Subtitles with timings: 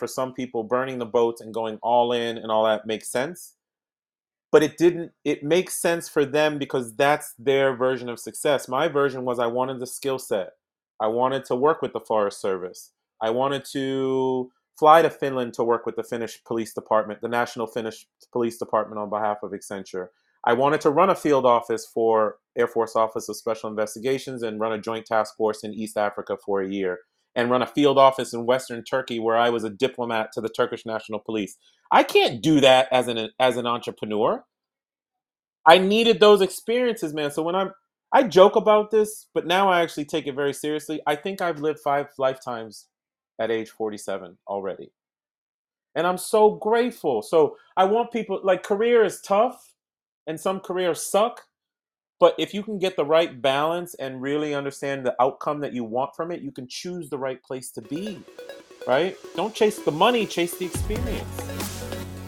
[0.00, 3.54] for some people burning the boats and going all in and all that makes sense.
[4.50, 8.66] But it didn't it makes sense for them because that's their version of success.
[8.66, 10.54] My version was i wanted the skill set.
[10.98, 12.90] I wanted to work with the forest service.
[13.20, 17.66] I wanted to fly to finland to work with the finnish police department the national
[17.66, 20.08] finnish police department on behalf of accenture.
[20.42, 24.58] I wanted to run a field office for air force office of special investigations and
[24.58, 26.98] run a joint task force in east africa for a year
[27.36, 30.48] and run a field office in western turkey where i was a diplomat to the
[30.50, 31.48] turkish national police
[31.90, 34.44] I can't do that as an as an entrepreneur.
[35.66, 37.30] I needed those experiences, man.
[37.30, 37.72] So when I'm
[38.12, 41.00] I joke about this, but now I actually take it very seriously.
[41.06, 42.86] I think I've lived five lifetimes
[43.40, 44.92] at age 47 already.
[45.96, 47.22] And I'm so grateful.
[47.22, 49.74] So I want people like career is tough
[50.26, 51.42] and some careers suck,
[52.20, 55.82] but if you can get the right balance and really understand the outcome that you
[55.82, 58.22] want from it, you can choose the right place to be.
[58.86, 59.16] Right?
[59.36, 61.24] Don't chase the money, chase the experience.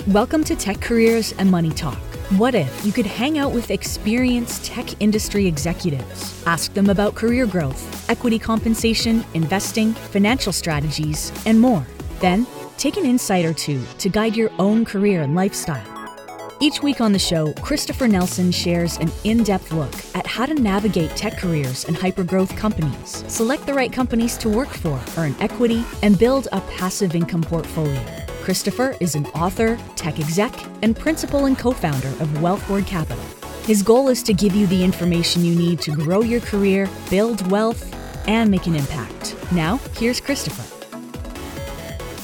[0.07, 1.99] Welcome to Tech Careers and Money Talk.
[2.39, 6.43] What if you could hang out with experienced tech industry executives?
[6.47, 11.87] Ask them about career growth, equity compensation, investing, financial strategies, and more.
[12.21, 12.47] Then,
[12.79, 15.92] take an insight or two to guide your own career and lifestyle.
[16.63, 20.55] Each week on the show, Christopher Nelson shares an in depth look at how to
[20.55, 25.85] navigate tech careers and hypergrowth companies, select the right companies to work for, earn equity,
[26.05, 28.01] and build a passive income portfolio.
[28.45, 33.25] Christopher is an author, tech exec, and principal and co founder of Wealthward Capital.
[33.65, 37.45] His goal is to give you the information you need to grow your career, build
[37.51, 37.93] wealth,
[38.29, 39.35] and make an impact.
[39.51, 40.72] Now, here's Christopher.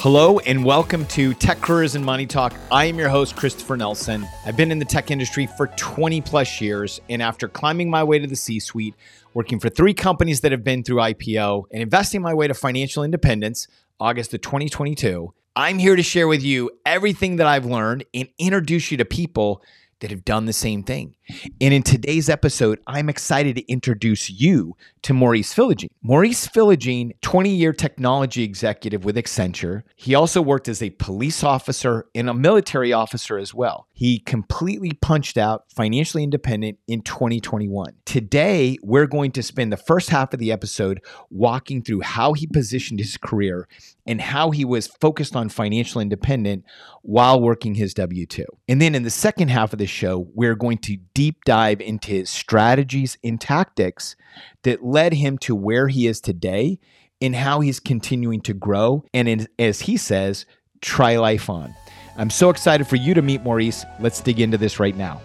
[0.00, 2.54] Hello and welcome to Tech Careers and Money Talk.
[2.70, 4.28] I am your host, Christopher Nelson.
[4.46, 8.20] I've been in the tech industry for 20 plus years, and after climbing my way
[8.20, 8.94] to the C suite,
[9.34, 13.02] working for three companies that have been through IPO, and investing my way to financial
[13.02, 13.66] independence,
[13.98, 18.92] August of 2022, I'm here to share with you everything that I've learned and introduce
[18.92, 19.64] you to people
[19.98, 21.16] that have done the same thing.
[21.60, 25.90] And in today's episode, I'm excited to introduce you to Maurice Philogene.
[26.02, 29.82] Maurice Philogene, 20 year technology executive with Accenture.
[29.96, 33.86] He also worked as a police officer and a military officer as well.
[33.92, 37.94] He completely punched out financially independent in 2021.
[38.04, 42.46] Today, we're going to spend the first half of the episode walking through how he
[42.46, 43.68] positioned his career
[44.06, 46.64] and how he was focused on financial independent
[47.02, 48.44] while working his W 2.
[48.68, 52.12] And then in the second half of the show, we're going to deep dive into
[52.12, 54.14] his strategies and tactics
[54.62, 56.78] that led him to where he is today
[57.20, 59.04] and how he's continuing to grow.
[59.12, 60.46] And in, as he says,
[60.80, 61.74] try life on.
[62.16, 63.84] I'm so excited for you to meet Maurice.
[63.98, 65.20] Let's dig into this right now.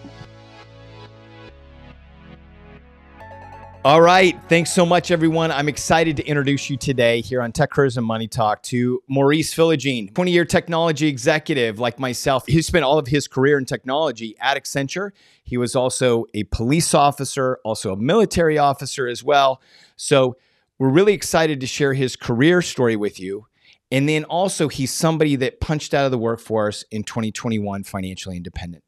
[3.84, 4.34] All right.
[4.48, 5.50] Thanks so much, everyone.
[5.50, 9.52] I'm excited to introduce you today here on Tech Careers and Money Talk to Maurice
[9.52, 12.46] Philogene, 20 year technology executive like myself.
[12.46, 15.10] He spent all of his career in technology at Accenture.
[15.42, 19.60] He was also a police officer, also a military officer as well.
[19.96, 20.38] So
[20.78, 23.48] we're really excited to share his career story with you.
[23.90, 28.82] And then also, he's somebody that punched out of the workforce in 2021 financially independent.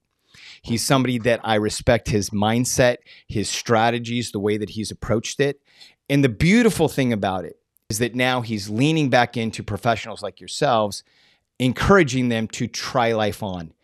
[0.66, 2.96] He's somebody that I respect his mindset,
[3.28, 5.60] his strategies, the way that he's approached it.
[6.10, 7.56] And the beautiful thing about it
[7.88, 11.04] is that now he's leaning back into professionals like yourselves,
[11.60, 13.74] encouraging them to try life on.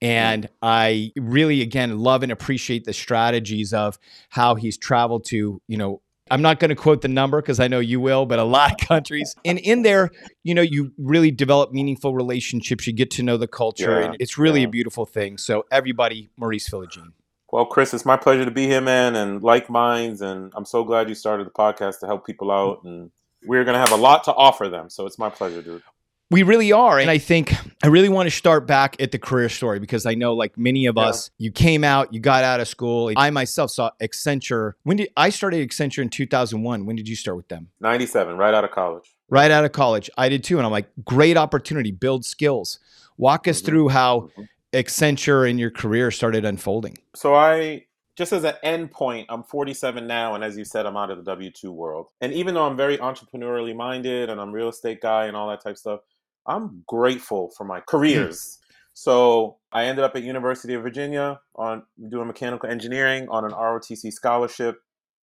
[0.00, 3.98] And I really, again, love and appreciate the strategies of
[4.28, 7.68] how he's traveled to, you know, I'm not going to quote the number because I
[7.68, 9.34] know you will, but a lot of countries.
[9.44, 10.10] And in there,
[10.44, 12.86] you know, you really develop meaningful relationships.
[12.86, 14.68] You get to know the culture, yeah, and it's really yeah.
[14.68, 15.38] a beautiful thing.
[15.38, 17.12] So, everybody, Maurice Philogene.
[17.50, 20.20] Well, Chris, it's my pleasure to be here, man, and like minds.
[20.20, 22.78] And I'm so glad you started the podcast to help people out.
[22.78, 22.88] Mm-hmm.
[22.88, 23.10] And
[23.44, 24.90] we're going to have a lot to offer them.
[24.90, 25.82] So, it's my pleasure, dude.
[26.30, 26.98] We really are.
[26.98, 30.14] And I think I really want to start back at the career story because I
[30.14, 31.04] know, like many of yeah.
[31.04, 33.10] us, you came out, you got out of school.
[33.16, 34.74] I myself saw Accenture.
[34.82, 36.84] When did I started Accenture in 2001?
[36.84, 37.68] When did you start with them?
[37.80, 39.14] 97, right out of college.
[39.30, 40.10] Right out of college.
[40.18, 40.58] I did too.
[40.58, 42.78] And I'm like, great opportunity, build skills.
[43.16, 43.66] Walk us mm-hmm.
[43.66, 44.42] through how mm-hmm.
[44.74, 46.98] Accenture and your career started unfolding.
[47.14, 47.86] So I
[48.18, 51.18] just as an end point, I'm 47 now, and as you said, I'm out of
[51.18, 52.08] the W 2 world.
[52.20, 55.62] And even though I'm very entrepreneurially minded and I'm real estate guy and all that
[55.62, 56.00] type of stuff,
[56.48, 58.58] I'm grateful for my careers.
[58.94, 64.12] so I ended up at University of Virginia on doing mechanical engineering on an ROTC
[64.12, 64.76] scholarship.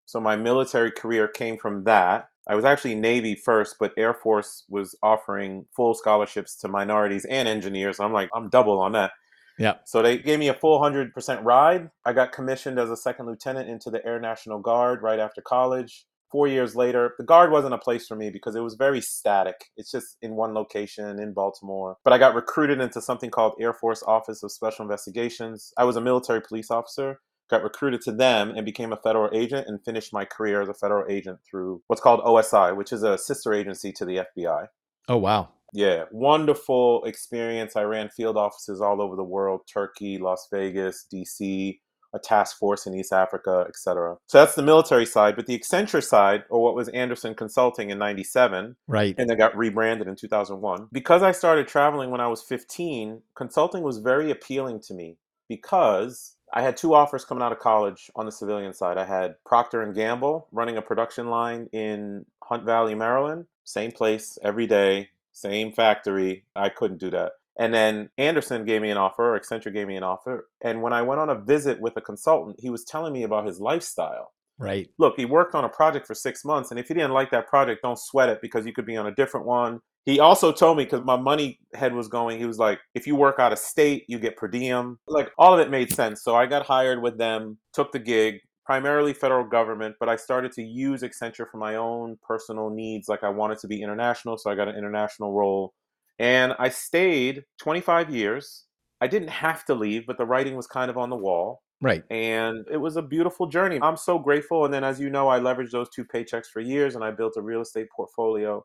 [0.06, 2.28] So my military career came from that.
[2.50, 7.48] I was actually Navy first, but Air Force was offering full scholarships to minorities and
[7.48, 8.00] engineers.
[8.00, 9.12] I'm like, I'm double on that.
[9.60, 9.76] Yeah.
[9.86, 11.92] So they gave me a full 100% ride.
[12.04, 16.08] I got commissioned as a second lieutenant into the Air National Guard right after college
[16.32, 19.72] four years later, the guard wasn't a place for me because it was very static.
[19.78, 21.98] It's just in one location in Baltimore.
[22.04, 25.74] But I got recruited into something called Air Force Office of Special Investigations.
[25.78, 27.20] I was a military police officer
[27.52, 30.74] got recruited to them and became a federal agent and finished my career as a
[30.74, 34.68] federal agent through what's called OSI, which is a sister agency to the FBI.
[35.10, 35.50] Oh, wow.
[35.74, 37.76] Yeah, wonderful experience.
[37.76, 41.80] I ran field offices all over the world Turkey, Las Vegas, DC,
[42.14, 44.18] a task force in East Africa, etc.
[44.28, 45.36] So that's the military side.
[45.36, 49.16] But the Accenture side, or what was Andersen Consulting in 97, right.
[49.18, 50.88] and then got rebranded in 2001.
[50.92, 55.18] Because I started traveling when I was 15, consulting was very appealing to me
[55.48, 58.98] because I had two offers coming out of college on the civilian side.
[58.98, 63.46] I had Procter and Gamble running a production line in Hunt Valley, Maryland.
[63.64, 66.44] Same place every day, same factory.
[66.56, 67.34] I couldn't do that.
[67.60, 70.48] And then Andersen gave me an offer, or Accenture gave me an offer.
[70.64, 73.46] And when I went on a visit with a consultant, he was telling me about
[73.46, 74.32] his lifestyle.
[74.58, 74.90] Right.
[75.00, 77.48] Look, he worked on a project for six months, and if he didn't like that
[77.48, 79.80] project, don't sweat it because you could be on a different one.
[80.06, 83.16] He also told me because my money head was going, he was like, if you
[83.16, 84.98] work out of state, you get per diem.
[85.08, 86.24] Like all of it made sense.
[86.24, 90.52] So I got hired with them, took the gig, primarily federal government, but I started
[90.54, 93.08] to use Accenture for my own personal needs.
[93.08, 95.74] Like I wanted to be international, so I got an international role.
[96.22, 98.66] And I stayed 25 years.
[99.02, 101.64] I didn't have to leave, but the writing was kind of on the wall.
[101.82, 102.04] Right.
[102.12, 103.80] And it was a beautiful journey.
[103.82, 104.66] I'm so grateful.
[104.66, 107.34] And then, as you know, I leveraged those two paychecks for years and I built
[107.38, 108.64] a real estate portfolio.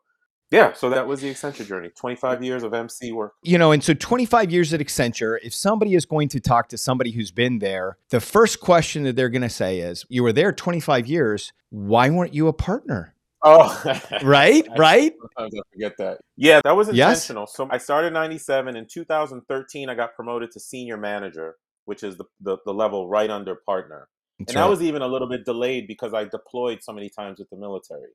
[0.51, 3.33] Yeah, so that was the Accenture journey 25 years of MC work.
[3.43, 6.77] You know, and so 25 years at Accenture, if somebody is going to talk to
[6.77, 10.31] somebody who's been there, the first question that they're going to say is, You were
[10.31, 11.51] there 25 years.
[11.69, 13.13] Why weren't you a partner?
[13.47, 15.13] Oh, right, right.
[15.37, 16.19] Sometimes I forget that.
[16.35, 17.43] Yeah, that was intentional.
[17.43, 17.55] Yes?
[17.55, 18.75] So I started 97.
[18.75, 21.55] In 2013, I got promoted to senior manager
[21.87, 24.09] which is the, the, the level right under partner.
[24.37, 24.63] That's and right.
[24.65, 27.55] that was even a little bit delayed because I deployed so many times with the
[27.55, 28.09] military.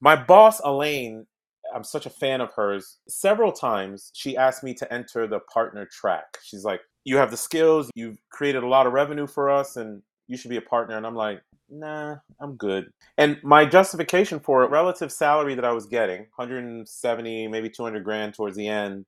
[0.00, 1.26] My boss, Elaine,
[1.74, 2.98] I'm such a fan of hers.
[3.08, 6.26] Several times she asked me to enter the partner track.
[6.42, 10.02] She's like, You have the skills, you've created a lot of revenue for us, and
[10.28, 10.96] you should be a partner.
[10.96, 12.90] And I'm like, Nah, I'm good.
[13.18, 18.34] And my justification for it, relative salary that I was getting, 170, maybe 200 grand
[18.34, 19.04] towards the end,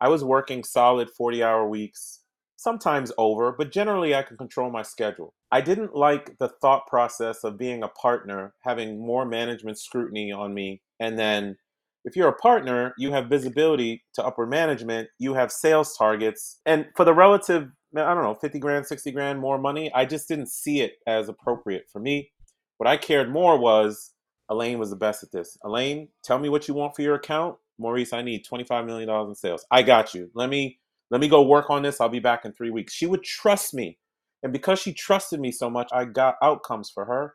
[0.00, 2.20] I was working solid 40 hour weeks
[2.56, 5.32] sometimes over, but generally I can control my schedule.
[5.50, 10.54] I didn't like the thought process of being a partner, having more management scrutiny on
[10.54, 10.82] me.
[11.00, 11.56] And then
[12.04, 16.60] if you're a partner, you have visibility to upper management, you have sales targets.
[16.66, 20.28] And for the relative, I don't know, 50 grand, 60 grand more money, I just
[20.28, 22.30] didn't see it as appropriate for me.
[22.78, 24.12] What I cared more was
[24.50, 25.56] Elaine was the best at this.
[25.64, 27.56] Elaine, tell me what you want for your account.
[27.78, 29.64] Maurice, I need $25 million in sales.
[29.70, 30.30] I got you.
[30.34, 30.78] Let me
[31.10, 32.00] let me go work on this.
[32.00, 32.94] I'll be back in three weeks.
[32.94, 33.98] She would trust me.
[34.42, 37.34] And because she trusted me so much, I got outcomes for her.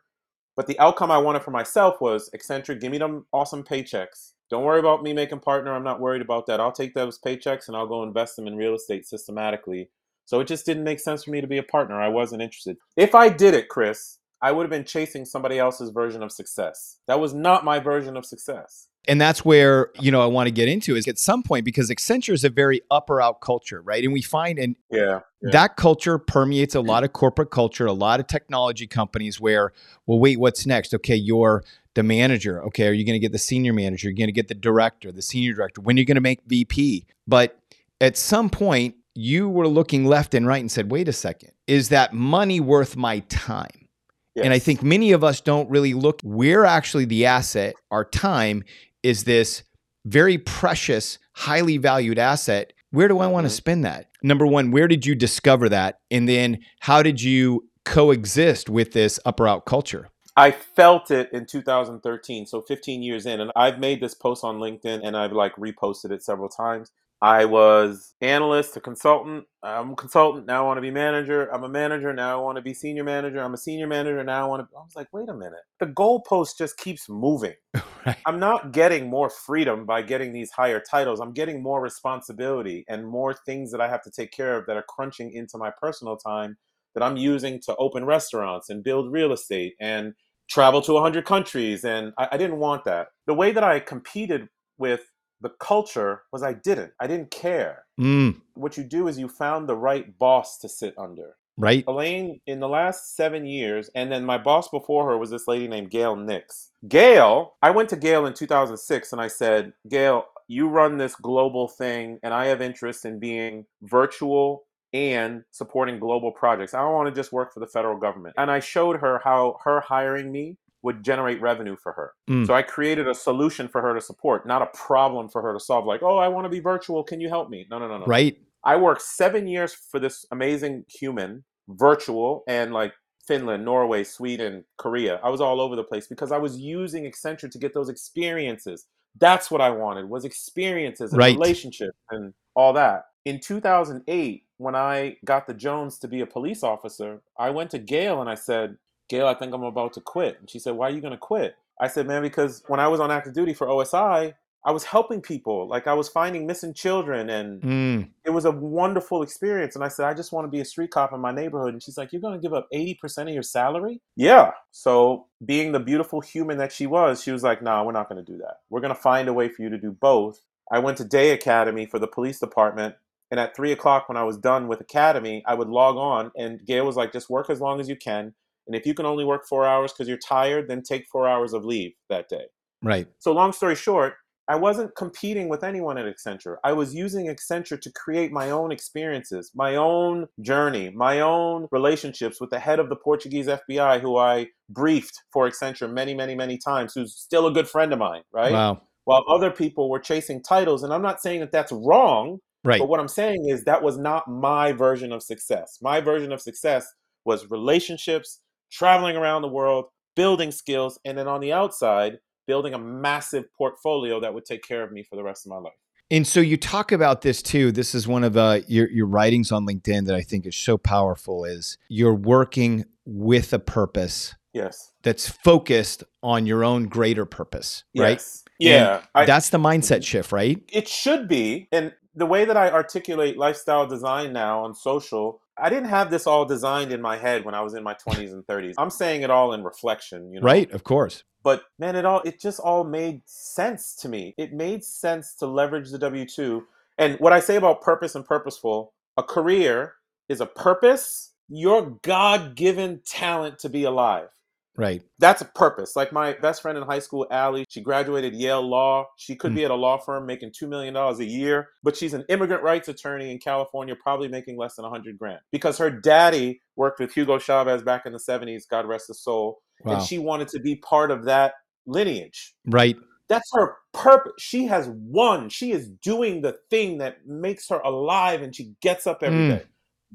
[0.56, 4.32] But the outcome I wanted for myself was Accenture, give me them awesome paychecks.
[4.50, 5.72] Don't worry about me making partner.
[5.72, 6.58] I'm not worried about that.
[6.58, 9.90] I'll take those paychecks and I'll go invest them in real estate systematically.
[10.28, 12.00] So it just didn't make sense for me to be a partner.
[12.00, 12.76] I wasn't interested.
[12.96, 16.98] If I did it, Chris, I would have been chasing somebody else's version of success.
[17.06, 20.50] That was not my version of success and that's where you know I want to
[20.50, 24.04] get into is at some point because Accenture is a very upper out culture, right?
[24.04, 27.92] And we find and yeah, yeah, that culture permeates a lot of corporate culture, a
[27.92, 29.72] lot of technology companies where,
[30.06, 30.92] well, wait, what's next?
[30.94, 31.64] Okay, you're
[31.94, 32.62] the manager.
[32.64, 34.08] Okay, are you going to get the senior manager?
[34.08, 35.80] You're going to get the director, the senior director.
[35.80, 37.06] When are you going to make VP?
[37.26, 37.58] But
[38.00, 41.88] at some point, you were looking left and right and said, wait a second, is
[41.88, 43.88] that money worth my time?
[44.36, 44.44] Yes.
[44.44, 48.62] And I think many of us don't really look, we're actually the asset, our time
[49.02, 49.64] is this
[50.06, 52.72] very precious, highly valued asset.
[52.92, 53.56] Where do I want to mm-hmm.
[53.56, 54.06] spend that?
[54.22, 55.98] Number one, where did you discover that?
[56.12, 60.10] And then how did you coexist with this upper out culture?
[60.36, 64.60] I felt it in 2013, so 15 years in, and I've made this post on
[64.60, 66.92] LinkedIn and I've like reposted it several times.
[67.20, 69.44] I was analyst to consultant.
[69.62, 70.46] I'm a consultant.
[70.46, 71.52] Now I want to be manager.
[71.52, 72.12] I'm a manager.
[72.12, 73.42] Now I want to be senior manager.
[73.42, 74.22] I'm a senior manager.
[74.22, 74.76] Now I want to.
[74.76, 75.60] I was like, wait a minute.
[75.80, 77.54] The goalpost just keeps moving.
[78.06, 78.16] right.
[78.24, 81.18] I'm not getting more freedom by getting these higher titles.
[81.18, 84.76] I'm getting more responsibility and more things that I have to take care of that
[84.76, 86.56] are crunching into my personal time
[86.94, 90.14] that I'm using to open restaurants and build real estate and
[90.48, 91.84] travel to 100 countries.
[91.84, 93.08] And I, I didn't want that.
[93.26, 94.48] The way that I competed
[94.78, 95.02] with
[95.40, 96.92] the culture was I didn't.
[97.00, 97.84] I didn't care.
[98.00, 98.40] Mm.
[98.54, 101.36] What you do is you found the right boss to sit under.
[101.56, 101.84] Right.
[101.88, 105.66] Elaine, in the last seven years, and then my boss before her was this lady
[105.66, 106.70] named Gail Nix.
[106.86, 111.68] Gail, I went to Gail in 2006 and I said, Gail, you run this global
[111.68, 114.64] thing, and I have interest in being virtual
[114.94, 116.74] and supporting global projects.
[116.74, 118.34] I don't want to just work for the federal government.
[118.38, 122.12] And I showed her how her hiring me would generate revenue for her.
[122.30, 122.46] Mm.
[122.46, 125.60] So I created a solution for her to support, not a problem for her to
[125.60, 125.84] solve.
[125.84, 127.02] Like, oh, I want to be virtual.
[127.02, 127.66] Can you help me?
[127.70, 128.06] No, no, no, no.
[128.06, 128.38] Right.
[128.64, 132.92] I worked seven years for this amazing human, virtual, and like
[133.26, 135.20] Finland, Norway, Sweden, Korea.
[135.22, 138.86] I was all over the place because I was using Accenture to get those experiences.
[139.20, 141.34] That's what I wanted was experiences and Right.
[141.34, 143.04] relationships and all that.
[143.24, 147.78] In 2008, when I got the Jones to be a police officer, I went to
[147.78, 148.76] Gail and I said,
[149.08, 150.38] Gail, I think I'm about to quit.
[150.40, 151.56] And she said, Why are you going to quit?
[151.80, 154.34] I said, Man, because when I was on active duty for OSI,
[154.64, 155.68] I was helping people.
[155.68, 158.10] Like I was finding missing children and Mm.
[158.24, 159.76] it was a wonderful experience.
[159.76, 161.72] And I said, I just want to be a street cop in my neighborhood.
[161.74, 164.00] And she's like, You're going to give up 80% of your salary?
[164.16, 164.50] Yeah.
[164.72, 168.22] So, being the beautiful human that she was, she was like, No, we're not going
[168.22, 168.56] to do that.
[168.68, 170.40] We're going to find a way for you to do both.
[170.70, 172.96] I went to Day Academy for the police department.
[173.30, 176.30] And at three o'clock, when I was done with Academy, I would log on.
[176.36, 178.34] And Gail was like, Just work as long as you can.
[178.68, 181.52] And if you can only work four hours because you're tired, then take four hours
[181.54, 182.44] of leave that day.
[182.82, 183.08] Right.
[183.18, 184.14] So, long story short,
[184.46, 186.56] I wasn't competing with anyone at Accenture.
[186.64, 192.40] I was using Accenture to create my own experiences, my own journey, my own relationships
[192.40, 196.56] with the head of the Portuguese FBI, who I briefed for Accenture many, many, many
[196.56, 198.52] times, who's still a good friend of mine, right?
[198.52, 198.82] Wow.
[199.04, 200.82] While other people were chasing titles.
[200.82, 202.78] And I'm not saying that that's wrong, Right.
[202.80, 205.78] but what I'm saying is that was not my version of success.
[205.82, 206.90] My version of success
[207.24, 212.78] was relationships, traveling around the world, building skills, and then on the outside, building a
[212.78, 215.74] massive portfolio that would take care of me for the rest of my life.
[216.10, 217.70] And so you talk about this too.
[217.70, 220.78] This is one of uh, your your writings on LinkedIn that I think is so
[220.78, 221.44] powerful.
[221.44, 224.92] Is you're working with a purpose Yes.
[225.02, 228.12] that's focused on your own greater purpose, right?
[228.12, 228.44] Yes.
[228.58, 229.02] Yeah.
[229.14, 230.60] I, That's the mindset shift, right?
[230.72, 231.68] it should be.
[231.70, 236.26] And the way that I articulate lifestyle design now on social, I didn't have this
[236.26, 238.74] all designed in my head when I was in my 20s and 30s.
[238.78, 240.44] I'm saying it all in reflection, you know.
[240.44, 240.70] Right.
[240.72, 241.24] Of course.
[241.42, 245.46] but man it all it just all made sense to me it made sense to
[245.46, 246.62] leverage the w2
[246.98, 249.94] and what i say about purpose and purposeful a career
[250.28, 254.28] is a purpose your god-given talent to be alive
[254.78, 255.02] Right.
[255.18, 259.06] that's a purpose like my best friend in high school Allie, she graduated yale law
[259.16, 259.56] she could Hmm.
[259.56, 262.88] be at a law firm making $2 million a year but she's an immigrant rights
[262.88, 267.38] attorney in california probably making less than 100 grand because her daddy worked with hugo
[267.38, 269.94] chavez back in the 70s god rest his soul Wow.
[269.94, 271.54] and she wanted to be part of that
[271.86, 272.54] lineage.
[272.66, 272.96] right.
[273.28, 274.32] That's her purpose.
[274.38, 275.50] She has won.
[275.50, 279.48] She is doing the thing that makes her alive and she gets up every Mm.
[279.58, 279.64] day.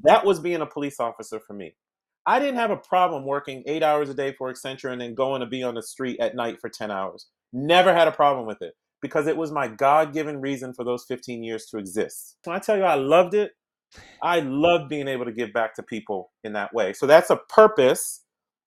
[0.02, 1.76] That was being a police officer for me.
[2.26, 5.40] I didn't have a problem working eight hours a day for Accenture and then going
[5.40, 7.26] to be on the street at night for 10 hours.
[7.52, 11.04] Never had a problem with it because it was my God given reason for those
[11.06, 12.36] 15 years to exist.
[12.44, 13.52] When I tell you I loved it,
[14.22, 16.94] I loved being able to give back to people in that way.
[16.94, 18.22] So that's a purpose.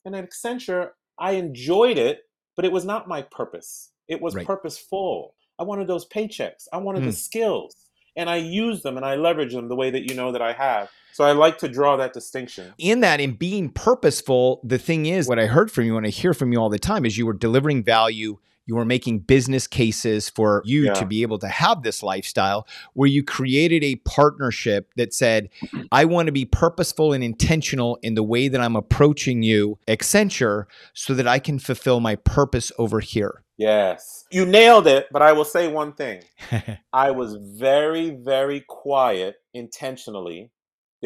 [0.05, 2.21] And at Accenture, I enjoyed it,
[2.55, 3.91] but it was not my purpose.
[4.07, 4.45] It was Right.
[4.45, 5.35] purposeful.
[5.59, 6.67] I wanted those paychecks.
[6.71, 7.15] I wanted the Mm.
[7.15, 7.86] skills.
[8.17, 10.51] And I use them and I leverage them the way that you know that I
[10.53, 10.89] have.
[11.13, 12.73] So I like to draw that distinction.
[12.77, 16.09] in that in being purposeful the thing is what i heard from you and i
[16.09, 19.65] hear from you all the time is you were delivering value you were making business
[19.65, 20.93] cases for you Yeah.
[20.93, 25.49] to be able to have this lifestyle where you created a partnership that said
[25.91, 30.65] i want to be purposeful and intentional in the way that i'm approaching you accenture
[30.93, 34.25] so that i can fulfill my purpose over here Yes.
[34.31, 36.21] You nailed it, but I will say one thing.
[36.93, 40.51] I was very, very quiet intentionally.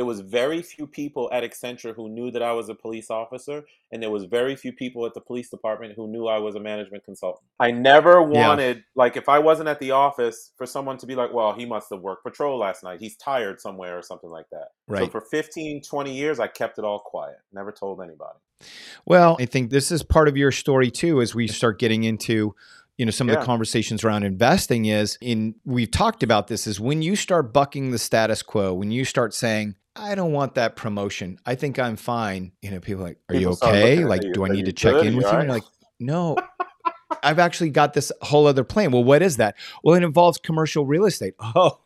[0.01, 3.65] There was very few people at Accenture who knew that I was a police officer,
[3.91, 6.59] and there was very few people at the police department who knew I was a
[6.59, 7.45] management consultant.
[7.59, 8.47] I never Yeah.
[8.47, 11.67] wanted, like, if I wasn't at the office, for someone to be like, well, he
[11.67, 12.99] must have worked patrol last night.
[12.99, 14.69] He's tired somewhere or something like that.
[14.87, 15.03] Right.
[15.03, 18.39] So for 15, 20 years, I kept it all quiet, never told anybody.
[19.05, 22.55] Well, I think this is part of your story too as we start getting into
[22.97, 26.79] you know some of the conversations around investing is in we've talked about this is
[26.79, 30.75] when you start bucking the status quo, when you start saying I don't want that
[30.75, 31.39] promotion.
[31.45, 32.53] I think I'm fine.
[32.61, 34.05] You know, people are like, are you People start okay?
[34.05, 35.07] Like, you, do I need to check good?
[35.07, 35.31] in with you?
[35.31, 35.47] right?
[35.47, 35.63] like,
[35.99, 36.37] no.
[37.23, 38.91] I've actually got this whole other plan.
[38.91, 39.55] Well, what is that?
[39.83, 41.33] Well, it involves commercial real estate.
[41.55, 41.79] Oh,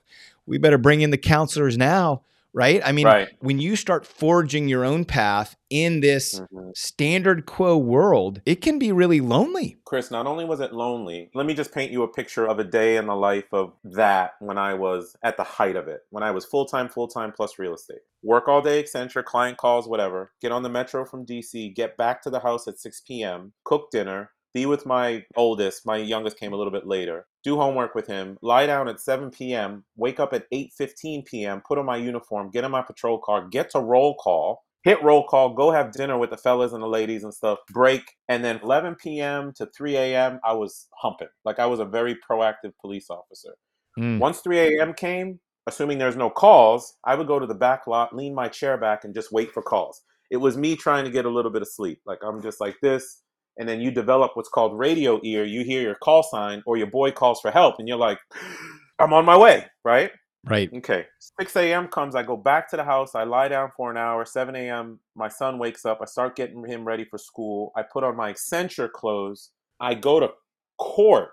[0.46, 2.22] we better bring in the counselors now,
[2.56, 2.82] right?
[2.86, 3.28] I mean, Right.
[3.40, 6.72] when you start forging your own path in this Mhm.
[6.76, 9.78] standard quo world, it can be really lonely.
[9.86, 12.64] Chris, not only was it lonely, let me just paint you a picture of a
[12.64, 16.24] day in the life of that when I was at the height of it, when
[16.24, 18.00] I was full time, full time plus real estate.
[18.24, 20.32] Work all day, Accenture, client calls, whatever.
[20.42, 23.92] Get on the metro from DC, get back to the house at 6 p.m., cook
[23.92, 25.86] dinner, be with my oldest.
[25.86, 27.28] My youngest came a little bit later.
[27.44, 31.78] Do homework with him, lie down at 7 p.m., wake up at 8:15 p.m., put
[31.78, 35.54] on my uniform, get in my patrol car, get to roll call, hit roll call,
[35.54, 38.96] go have dinner with the fellas and the ladies and stuff, break, and then 11
[38.96, 39.52] p.m.
[39.58, 40.40] to 3 a.m.
[40.46, 41.28] I was humping.
[41.44, 43.56] Like I was a very proactive police officer.
[44.00, 44.20] Mm.
[44.20, 44.94] Once 3 a.m.
[44.94, 48.78] came, assuming there's no calls, I would go to the back lot, lean my chair
[48.78, 50.02] back, and just wait for calls.
[50.32, 52.00] It was me trying to get a little bit of sleep.
[52.06, 53.22] Like I'm just like this.
[53.58, 55.46] And then you develop what's called radio ear.
[55.46, 58.20] You hear your call sign or your boy calls for help, and you're like,
[59.00, 60.12] I'm on my way, right?
[60.46, 60.72] Right.
[60.72, 61.08] Okay.
[61.40, 61.88] 6 a.m.
[61.88, 62.16] comes.
[62.16, 63.16] I go back to the house.
[63.16, 64.26] I lie down for an hour.
[64.26, 65.00] 7 a.m.
[65.16, 66.00] My son wakes up.
[66.02, 67.72] I start getting him ready for school.
[67.76, 69.50] I put on my Accenture clothes.
[69.80, 70.30] I go to
[70.78, 71.30] court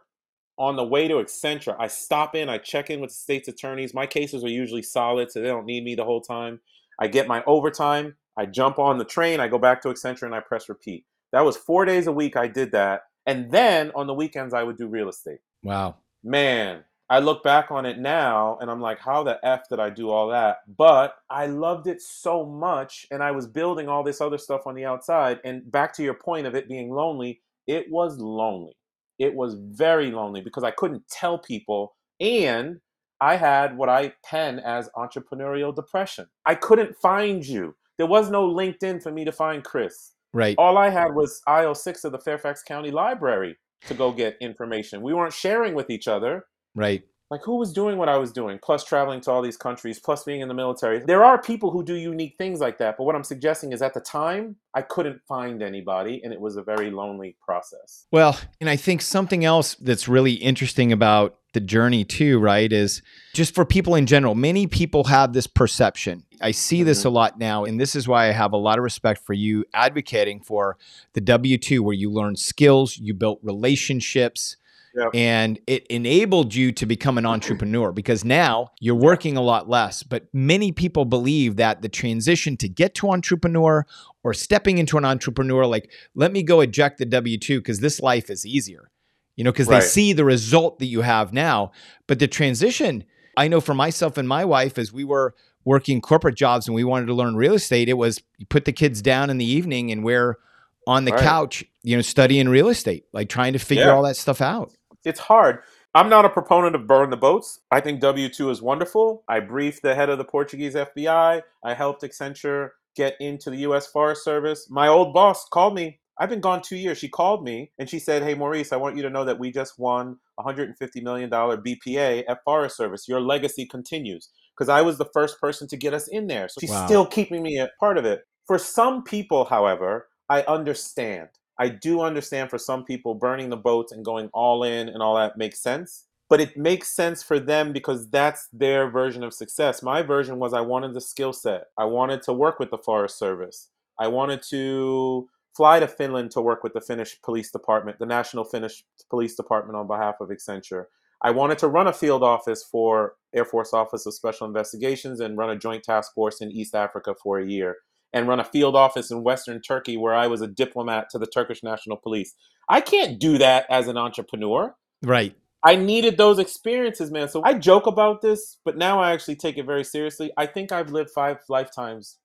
[0.59, 1.77] on the way to Accenture.
[1.79, 2.49] I stop in.
[2.49, 3.93] I check in with the state's attorneys.
[3.93, 6.61] My cases are usually solid, so they don't need me the whole time.
[6.99, 8.17] I get my overtime.
[8.39, 9.41] I jump on the train.
[9.41, 11.05] I go back to Accenture and I press repeat.
[11.33, 12.37] That was four days a week.
[12.37, 13.03] I did that.
[13.27, 15.39] And then on the weekends, I would do real estate.
[15.63, 15.97] Wow.
[16.25, 19.91] Man, I look back on it now and I'm like, how the F did I
[19.91, 20.59] do all that?
[20.77, 24.75] But I loved it so much and I was building all this other stuff on
[24.75, 25.41] the outside.
[25.45, 28.73] And back to your point of it being lonely, it was lonely.
[29.19, 31.95] It was very lonely because I couldn't tell people.
[32.19, 32.81] And
[33.21, 36.27] I had what I pen as entrepreneurial depression.
[36.45, 37.77] I couldn't find you.
[37.99, 40.13] There was no LinkedIn for me to find Chris.
[40.33, 40.57] Right.
[40.59, 45.03] All I had was aisle six of the Fairfax County Library to go get information.
[45.03, 46.47] We weren't sharing with each other.
[46.75, 47.03] Right.
[47.31, 50.23] Like who was doing what I was doing, plus traveling to all these countries, plus
[50.23, 50.99] being in the military.
[51.01, 53.95] There are people who do unique things like that, but what I'm suggesting is at
[53.95, 58.07] the time, I couldn't find anybody and it was a very lonely process.
[58.13, 63.01] Well, and I think something else that's really interesting about the journey too, right, is
[63.33, 64.35] just for people in general.
[64.35, 66.25] Many people have this perception.
[66.43, 67.07] I see this Mhm.
[67.07, 69.65] a lot now, and this is why I have a lot of respect for you
[69.73, 70.77] advocating for
[71.15, 74.57] the W 2, where you learn skills, you built relationships,
[74.95, 75.11] Yep.
[75.15, 80.03] and it enabled you to become an entrepreneur because now you're working a lot less.
[80.03, 83.87] But many people believe that the transition to get to entrepreneur
[84.23, 88.01] or stepping into an entrepreneur, like, let me go eject the W 2 because this
[88.01, 88.91] life is easier,
[89.35, 89.81] you know, because Right.
[89.81, 91.73] they see the result that you have now.
[92.07, 96.35] But the transition, I know for myself and my wife, as we were working corporate
[96.37, 99.31] jobs and we wanted to learn real estate, it was you put the kids down
[99.31, 100.39] in the evening and we're
[100.87, 101.23] on the Right.
[101.23, 103.93] couch, you know, studying real estate, like trying to figure Yeah.
[103.95, 104.73] all that stuff out.
[105.05, 105.61] It's hard.
[105.95, 107.61] I'm not a proponent of burn the boats.
[107.71, 109.25] I think W 2 is wonderful.
[109.29, 111.43] I briefed the head of the Portuguese FBI.
[111.65, 114.69] I helped Accenture get into the US Forest Service.
[114.71, 115.99] My old boss called me.
[116.19, 116.99] I've been gone two years.
[116.99, 119.51] She called me and she said, Hey, Maurice, I want you to know that we
[119.51, 123.09] just won a $150 million BPA at Forest Service.
[123.09, 124.29] Your legacy continues.
[124.57, 126.49] Because I was the first person to get us in there.
[126.49, 126.87] So she's Wow.
[126.87, 128.27] still keeping me a part of it.
[128.47, 131.29] For some people, however, I understand.
[131.59, 135.17] I do understand for some people burning the boats and going all in and all
[135.17, 136.07] that makes sense.
[136.29, 139.83] But it makes sense for them because that's their version of success.
[139.83, 141.65] My version was I wanted the skill set.
[141.77, 143.69] I wanted to work with the Forest Service.
[143.99, 148.45] I wanted to fly to Finland to work with the Finnish police department, the National
[148.45, 150.87] Finnish Police Department on behalf of Accenture.
[151.23, 155.39] I wanted to run a field office for Air Force Office of Special Investigations and
[155.39, 157.77] run a joint task force in East Africa for a year
[158.13, 161.27] and run a field office in Western Turkey where I was a diplomat to the
[161.27, 162.35] Turkish National Police.
[162.69, 164.75] I can't do that as an entrepreneur.
[165.03, 165.35] Right.
[165.65, 167.29] I needed those experiences, man.
[167.29, 170.33] So I joke about this, but now I actually take it very seriously.
[170.37, 172.19] I think I've lived five lifetimes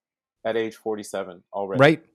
[0.44, 1.80] at age 47 already.
[1.80, 2.06] Right.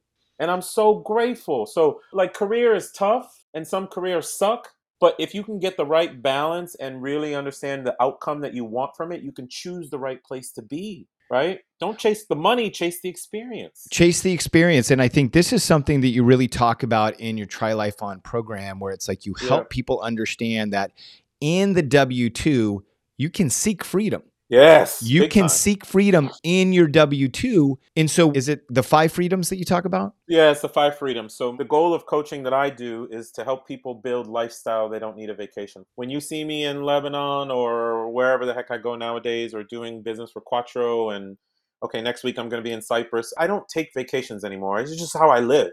[0.40, 1.66] And I'm so grateful.
[1.66, 4.70] So, like, career is tough and some careers suck.
[5.02, 8.64] But if you can get the right balance and really understand the outcome that you
[8.64, 11.58] want from it, you can choose the right place to be, right?
[11.80, 13.88] Don't chase the money, chase the experience.
[13.90, 14.92] Chase the experience.
[14.92, 18.00] And I think this is something that you really talk about in your Try Life
[18.00, 19.48] On program, where it's like you Yeah.
[19.48, 20.92] help people understand that
[21.40, 22.84] in the W 2,
[23.18, 24.22] you can seek freedom.
[24.52, 25.02] Yes.
[25.02, 25.48] You can time.
[25.48, 27.78] seek freedom in your W 2.
[27.96, 30.12] And so, is it the five freedoms that you talk about?
[30.28, 31.34] Yeah, it's the five freedoms.
[31.34, 34.98] So the goal of coaching that I do is to help people build lifestyle they
[34.98, 35.86] don't need a vacation.
[35.94, 40.02] When you see me in Lebanon or wherever the heck I go nowadays or doing
[40.02, 41.38] business for Quattro and
[41.82, 43.32] okay, next week I'm going to be in Cyprus.
[43.38, 44.80] I don't take vacations anymore.
[44.80, 45.72] It's just how I live.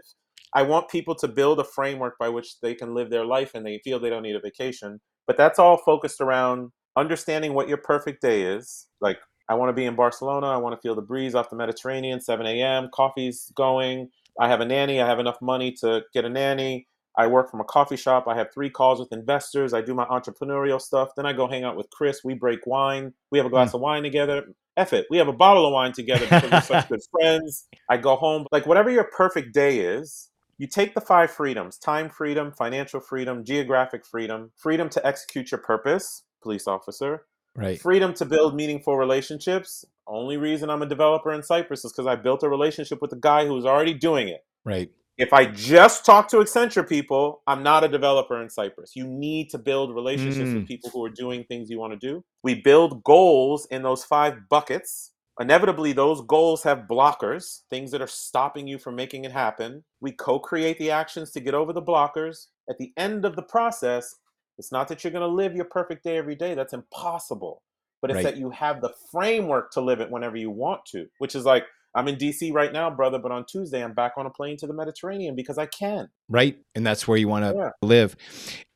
[0.54, 3.64] I want people to build a framework by which they can live their life and
[3.64, 5.00] they feel they don't need a vacation.
[5.26, 8.86] But that's all focused around understanding what your perfect day is.
[9.00, 10.48] Like I want to be in Barcelona.
[10.48, 14.08] I want to feel the breeze off the Mediterranean, 7 a.m., coffee's going.
[14.38, 15.00] I have a nanny.
[15.00, 16.86] I have enough money to get a nanny.
[17.16, 18.28] I work from a coffee shop.
[18.28, 19.74] I have three calls with investors.
[19.74, 21.10] I do my entrepreneurial stuff.
[21.16, 22.22] Then I go hang out with Chris.
[22.24, 23.12] We break wine.
[23.30, 23.54] We have a hmm.
[23.54, 24.54] glass of wine together.
[24.76, 25.06] F it.
[25.10, 27.66] We have a bottle of wine together because we're such good friends.
[27.88, 28.46] I go home.
[28.52, 33.44] Like, whatever your perfect day is, you take the five freedoms time freedom, financial freedom,
[33.44, 37.26] geographic freedom, freedom to execute your purpose, police officer,
[37.56, 37.80] Right.
[37.80, 42.16] freedom to build meaningful relationships Only reason I'm a developer in Cyprus is because I
[42.16, 44.44] built a relationship with a guy who was already doing it.
[44.64, 44.90] Right.
[45.18, 48.96] If I just talk to Accenture people, I'm not a developer in Cyprus.
[48.96, 50.54] You need to build relationships Mm.
[50.54, 52.24] with people who are doing things you want to do.
[52.42, 55.12] We build goals in those five buckets.
[55.38, 59.84] Inevitably, those goals have blockers, things that are stopping you from making it happen.
[60.00, 62.48] We co create the actions to get over the blockers.
[62.68, 64.16] At the end of the process,
[64.60, 67.62] it's not that you're going to live your perfect day every day, that's impossible.
[68.00, 68.34] But it's Right.
[68.34, 71.64] that you have the framework to live it whenever you want to, which is like,
[71.92, 74.66] I'm in DC right now, brother, but on Tuesday I'm back on a plane to
[74.68, 76.08] the Mediterranean because I can.
[76.32, 76.56] right?
[76.76, 77.70] And that's where you want to Yeah.
[77.82, 78.14] live.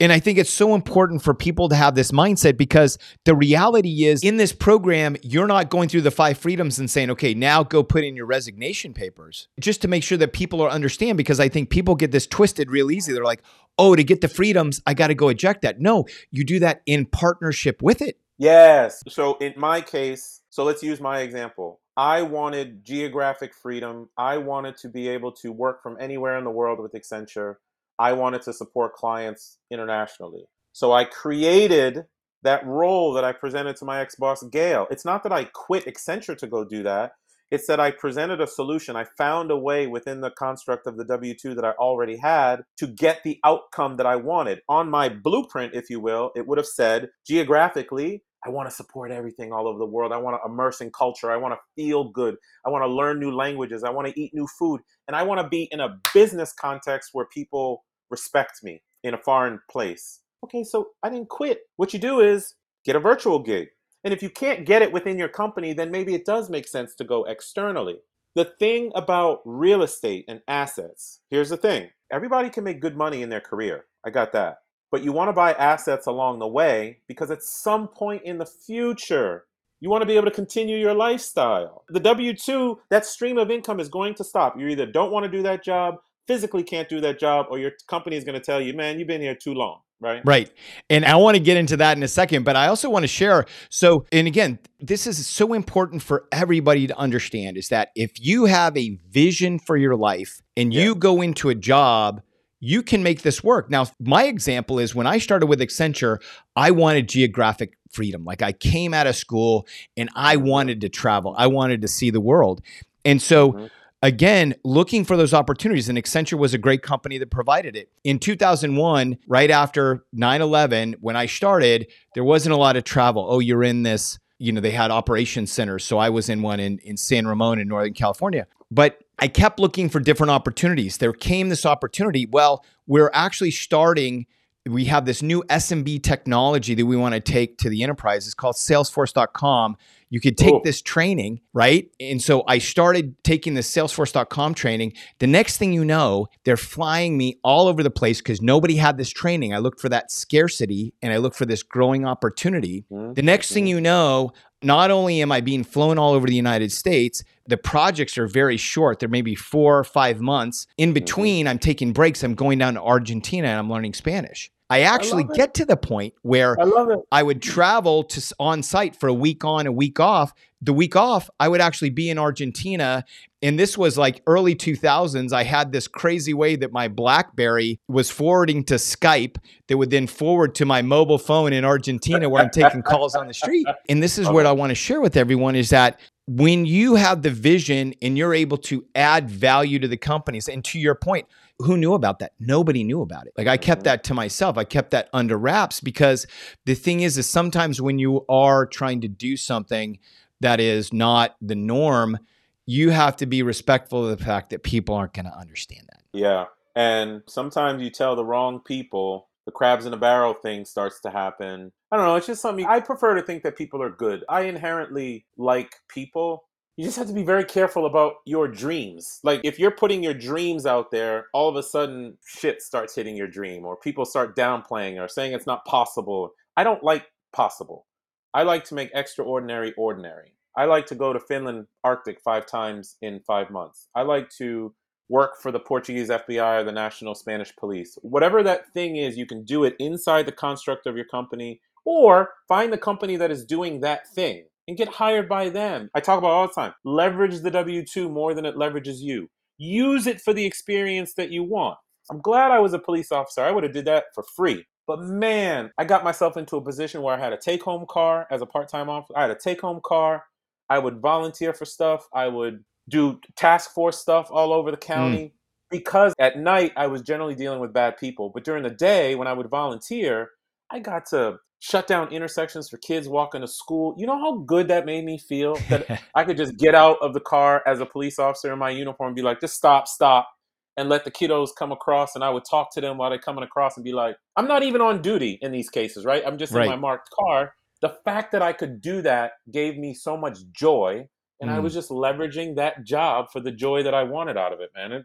[0.00, 4.06] And I think it's so important for people to have this mindset because the reality
[4.06, 7.62] is in this program, you're not going through the five freedoms and saying, okay, now
[7.62, 11.38] go put in your resignation papers just to make sure that people are understand because
[11.38, 13.12] I think people get this twisted real easy.
[13.12, 13.44] They're like,
[13.78, 15.80] oh, to get the freedoms, I got to go eject that.
[15.80, 18.18] No, you do that in partnership with it.
[18.38, 19.02] Yes.
[19.08, 21.80] So in my case, so let's use my example.
[21.96, 24.10] I wanted geographic freedom.
[24.18, 27.56] I wanted to be able to work from anywhere in the world with Accenture.
[27.98, 30.46] I wanted to support clients internationally.
[30.72, 32.04] So I created
[32.42, 34.88] that role that I presented to my ex boss, Gail.
[34.90, 37.12] It's not that I quit Accenture to go do that.
[37.50, 38.96] It's that I presented a solution.
[38.96, 42.62] I found a way within the construct of the W 2 that I already had
[42.78, 44.60] to get the outcome that I wanted.
[44.68, 49.10] On my blueprint, if you will, it would have said geographically, I want to support
[49.10, 50.12] everything all over the world.
[50.12, 51.30] I want to immerse in culture.
[51.30, 52.36] I want to feel good.
[52.66, 53.84] I want to learn new languages.
[53.84, 54.82] I want to eat new food.
[55.08, 59.18] And I want to be in a business context where people respect me in a
[59.18, 60.20] foreign place.
[60.44, 61.60] Okay, so I didn't quit.
[61.76, 62.54] What you do is
[62.84, 63.68] get a virtual gig.
[64.04, 66.94] And if you can't get it within your company, then maybe it does make sense
[66.96, 67.96] to go externally.
[68.34, 73.22] The thing about real estate and assets here's the thing everybody can make good money
[73.22, 73.86] in their career.
[74.04, 74.58] I got that.
[74.90, 78.46] But you want to buy assets along the way because at some point in the
[78.46, 79.46] future,
[79.80, 81.84] you want to be able to continue your lifestyle.
[81.88, 84.58] The W 2, that stream of income is going to stop.
[84.58, 87.72] You either don't want to do that job, physically can't do that job, or your
[87.88, 90.22] company is going to tell you, man, you've been here too long, right?
[90.24, 90.50] Right.
[90.88, 93.08] And I want to get into that in a second, but I also want to
[93.08, 93.44] share.
[93.68, 98.46] So, and again, this is so important for everybody to understand is that if you
[98.46, 100.84] have a vision for your life and Yeah.
[100.84, 102.22] you go into a job,
[102.60, 103.68] you can make this work.
[103.70, 106.22] Now, my example is when I started with Accenture,
[106.56, 108.24] I wanted geographic freedom.
[108.24, 109.66] Like I came out of school
[109.98, 112.62] and I wanted to travel, I wanted to see the world.
[113.04, 113.70] And so, Mhm.
[114.04, 115.88] Again, looking for those opportunities.
[115.88, 117.88] And Accenture was a great company that provided it.
[118.04, 123.26] In 2001, right after 9 11, when I started, there wasn't a lot of travel.
[123.26, 125.84] Oh, you're in this, you know, they had operations centers.
[125.84, 128.46] So I was in one in, in San Ramon in Northern California.
[128.70, 130.98] But I kept looking for different opportunities.
[130.98, 132.26] There came this opportunity.
[132.26, 134.26] Well, we're actually starting.
[134.66, 138.26] We have this new SMB technology that we want to take to the enterprise.
[138.26, 139.76] It's called Salesforce.com.
[140.08, 141.90] You could take this training, right?
[141.98, 144.92] And so I started taking the Salesforce.com training.
[145.18, 148.96] The next thing you know, they're flying me all over the place because nobody had
[148.96, 149.52] this training.
[149.52, 152.84] I looked for that scarcity and I looked for this growing opportunity.
[152.92, 153.16] Mhm.
[153.16, 154.30] The next thing you know,
[154.64, 158.56] not only am I being flown all over the United States, the projects are very
[158.56, 158.98] short.
[158.98, 160.66] They're maybe four or five months.
[160.76, 160.94] In mm-hmm.
[160.94, 162.22] between, I'm taking breaks.
[162.22, 164.50] I'm going down to Argentina and I'm learning Spanish.
[164.70, 165.34] I actually it.
[165.34, 166.96] get to the point where I.
[167.12, 170.32] I would travel to on site for a week on, a week off.
[170.64, 173.04] The week off, I would actually be in Argentina.
[173.42, 175.32] And this was like early 2000s.
[175.32, 179.36] I had this crazy way that my Blackberry was forwarding to Skype
[179.68, 183.26] that would then forward to my mobile phone in Argentina where I'm taking calls on
[183.26, 183.66] the street.
[183.88, 187.22] And this is what I want to share with everyone is that when you have
[187.22, 191.26] the vision and you're able to add value to the companies, and to your point,
[191.58, 192.32] who knew about that?
[192.40, 193.32] Nobody knew about it.
[193.36, 193.84] Like I kept mm-hmm.
[193.84, 194.58] that to myself.
[194.58, 196.26] I kept that under wraps because
[196.66, 199.98] the thing is, is sometimes when you are trying to do something
[200.44, 202.18] that is not the norm,
[202.66, 206.02] you have to be respectful of the fact that people aren't going to understand that.
[206.12, 206.44] Yeah.
[206.76, 211.10] And sometimes you tell the wrong people, the crabs in a barrel thing starts to
[211.10, 211.72] happen.
[211.90, 212.16] I don't know.
[212.16, 214.24] It's just something I prefer to think that people are good.
[214.28, 216.44] I inherently like people.
[216.76, 219.20] You just have to be very careful about your dreams.
[219.22, 223.16] Like, if you're putting your dreams out there, all of a sudden shit starts hitting
[223.16, 226.32] your dream, or people start downplaying or saying it's not possible.
[226.56, 227.86] I don't like possible.
[228.34, 230.33] I like to make extraordinary ordinary.
[230.56, 233.88] I like to go to Finland Arctic five times in five months.
[233.94, 234.74] I like to
[235.08, 237.98] work for the Portuguese FBI or the National Spanish Police.
[238.02, 242.30] Whatever that thing is, you can do it inside the construct of your company or
[242.48, 245.90] find the company that is doing that thing and get hired by them.
[245.94, 246.72] I talk about all the time.
[246.84, 249.28] Leverage the W 2 more than it leverages you.
[249.58, 251.78] Use it for the experience that you want.
[252.10, 253.42] I'm glad I was a police officer.
[253.42, 254.64] I would have did that for free.
[254.86, 258.42] But man, I got myself into a position where I had a take-home car as
[258.42, 259.16] a part-time officer.
[259.16, 260.24] I had a take-home car.
[260.68, 262.06] I would volunteer for stuff.
[262.12, 265.24] I would do task force stuff all over the county.
[265.26, 265.32] Mm.
[265.70, 268.30] Because at night I was generally dealing with bad people.
[268.32, 270.30] But during the day, when I would volunteer,
[270.70, 273.94] I got to shut down intersections for kids walking to school.
[273.96, 277.14] You know how good that made me feel that I could just get out of
[277.14, 280.28] the car as a police officer in my uniform and be like, just stop, stop,
[280.76, 282.14] and let the kiddos come across.
[282.14, 284.62] And I would talk to them while they're coming across and be like, I'm not
[284.62, 286.22] even on duty in these cases, right?
[286.24, 286.64] I'm just right.
[286.64, 287.54] in my marked car.
[287.84, 291.06] The fact that I could do that gave me so much joy.
[291.42, 291.54] And mm.
[291.54, 294.70] I was just leveraging that job for the joy that I wanted out of it,
[294.74, 294.92] man.
[294.92, 295.04] It,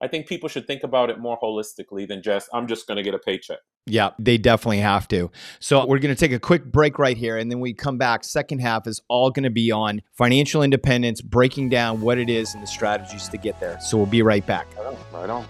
[0.00, 3.04] I think people should think about it more holistically than just, I'm just going to
[3.04, 3.58] get a paycheck.
[3.86, 5.30] Yeah, they definitely have to.
[5.60, 7.36] So we're going to take a quick break right here.
[7.36, 8.24] And then we come back.
[8.24, 12.54] Second half is all going to be on financial independence, breaking down what it is
[12.54, 13.78] and the strategies to get there.
[13.80, 14.66] So we'll be right back.
[14.76, 14.96] Right on.
[15.12, 15.46] Right on.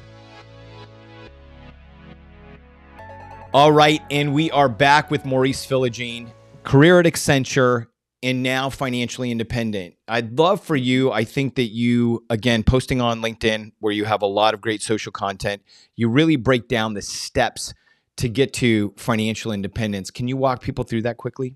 [3.55, 4.03] All right.
[4.11, 6.31] And we are back with Maurice Philogene,
[6.67, 7.87] career at Accenture,
[8.23, 9.95] and now financially independent.
[10.09, 14.21] I'd love for you, I think that you, again, posting on LinkedIn where you have
[14.21, 15.63] a lot of great social content,
[15.95, 17.73] you really break down the steps
[18.17, 20.11] to get to financial independence.
[20.11, 21.55] Can you walk people through that quickly?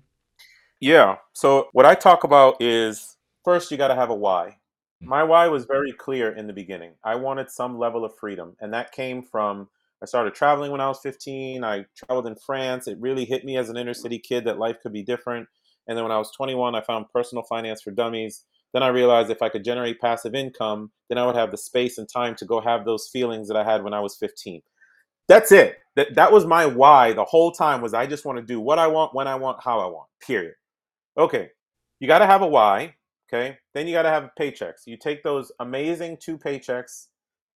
[0.79, 1.17] Yeah.
[1.33, 4.57] So, what I talk about is first, you got to have a why.
[5.01, 6.93] My why was very clear in the beginning.
[7.03, 9.67] I wanted some level of freedom, and that came from
[10.01, 11.63] I started traveling when I was 15.
[11.63, 12.87] I traveled in France.
[12.87, 15.47] It really hit me as an inner city kid that life could be different.
[15.87, 18.45] And then when I was 21, I found personal finance for dummies.
[18.73, 21.97] Then I realized if I could generate passive income, then I would have the space
[21.97, 24.61] and time to go have those feelings that I had when I was 15.
[25.27, 25.77] That's it.
[25.95, 28.79] That that was my why the whole time was I just want to do what
[28.79, 30.07] I want, when I want, how I want.
[30.25, 30.53] Period.
[31.17, 31.49] Okay.
[31.99, 32.95] You got to have a why,
[33.31, 33.57] okay?
[33.73, 34.87] Then you got to have paychecks.
[34.87, 37.07] You take those amazing two paychecks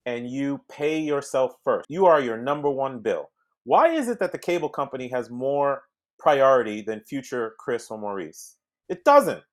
[0.05, 1.85] and you pay yourself first.
[1.89, 3.29] You are your number one bill.
[3.63, 5.83] Why is it that the cable company has more
[6.19, 8.57] priority than future Chris or Maurice.
[8.89, 9.43] It doesn't.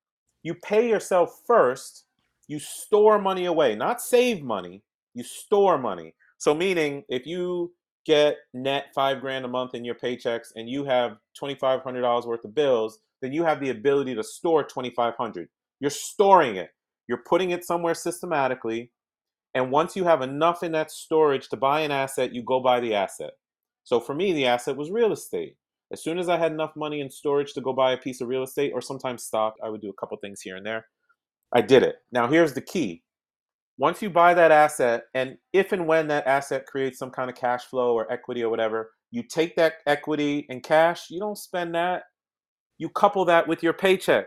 [0.43, 2.05] You pay yourself first,
[2.49, 4.83] you store money away, not save money,
[5.15, 6.15] you store money.
[6.39, 7.73] So, meaning if you
[8.05, 12.55] get net five grand a month in your paychecks and you have $2,500 worth of
[12.55, 16.71] bills, then you have the ability to store 2500 You're storing it,
[17.09, 18.91] you're putting it somewhere systematically.
[19.55, 22.81] And once you have enough in that storage to buy an asset, you go buy
[22.81, 23.33] the asset.
[23.85, 25.57] So for me, the asset was real estate.
[25.93, 28.29] As soon as I had enough money in storage to go buy a piece of
[28.29, 30.87] real estate or sometimes stock, I would do a couple things here and there.
[31.53, 31.97] I did it.
[32.13, 33.03] Now, here's the key.
[33.77, 37.37] Once you buy that asset, and if and when that asset creates some kind of
[37.37, 41.75] cash flow or equity or whatever, you take that equity and cash, you don't spend
[41.75, 42.05] that.
[42.79, 44.27] You couple that with your paycheck,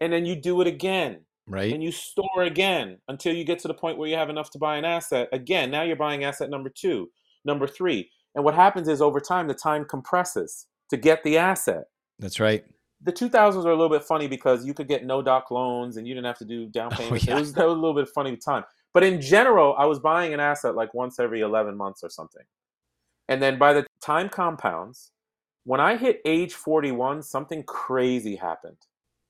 [0.00, 1.20] and then you do it again.
[1.48, 1.72] Right.
[1.72, 4.58] And you store again until you get to the point where you have enough to
[4.58, 5.28] buy an asset.
[5.32, 7.10] Again, now you're buying asset number two,
[7.44, 8.10] number three.
[8.34, 11.84] And what happens is over time, the time compresses to get the asset.
[12.18, 12.64] That's right.
[13.02, 16.06] The 2000s are a little bit funny because you could get no doc loans and
[16.06, 17.28] you didn't have to do down oh, payments.
[17.28, 17.36] Oh, yeah.
[17.36, 18.64] it, was, it was a little bit funny time.
[18.92, 22.42] But in general, I was buying an asset like once every 11 months or something.
[23.28, 25.12] And then by the time compounds,
[25.64, 28.78] when I hit age 41, something crazy happened.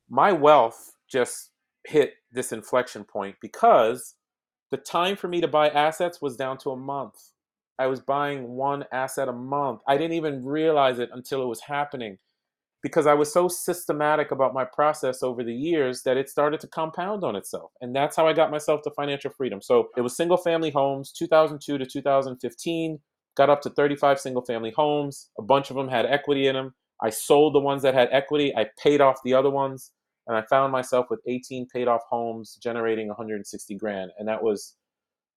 [0.09, 1.51] My wealth just
[1.87, 4.15] hit this inflection point because
[4.71, 7.15] the time for me to buy assets was down to a month.
[7.79, 9.81] I was buying one asset a month.
[9.87, 12.19] I didn't even realize it until it was happening
[12.83, 16.69] because I was so systematic about my process over the years that it started to
[16.69, 17.73] compound on itself.
[17.81, 19.61] And that's how I got myself to financial freedom.
[19.61, 22.99] So it was single family homes, 2002 to 2015,
[23.37, 25.31] got up to 35 single family homes.
[25.39, 26.75] A bunch of them had equity in them.
[27.03, 29.93] I sold the ones that had equity, I paid off the other ones,
[30.27, 34.11] and I found myself with 18 paid off homes generating 160 grand.
[34.19, 34.75] And that was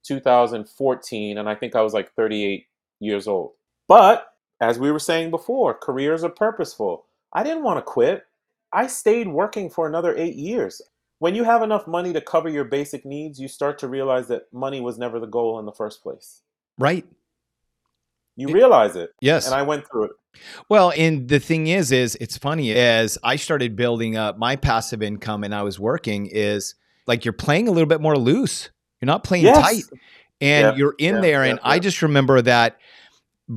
[0.03, 2.65] 2014, and I think I was like 38
[2.99, 3.51] years old.
[3.87, 7.05] But as we were saying before, careers are purposeful.
[7.33, 8.25] I didn't want to quit.
[8.71, 10.81] I stayed working for another eight years.
[11.19, 14.51] When you have enough money to cover your basic needs, you start to realize that
[14.53, 16.41] money was never the goal in the first place.
[16.77, 17.05] Right.
[18.35, 19.13] You realize it.
[19.19, 19.45] Yes.
[19.45, 20.11] And I went through it.
[20.69, 25.01] Well, and the thing is, is it's funny as I started building up my passive
[25.01, 26.75] income and I was working is
[27.07, 28.69] like you're playing a little bit more loose.
[29.01, 29.57] You're not playing yes.
[29.59, 29.83] tight.
[30.41, 31.43] And you're in there.
[31.43, 32.77] and I just remember that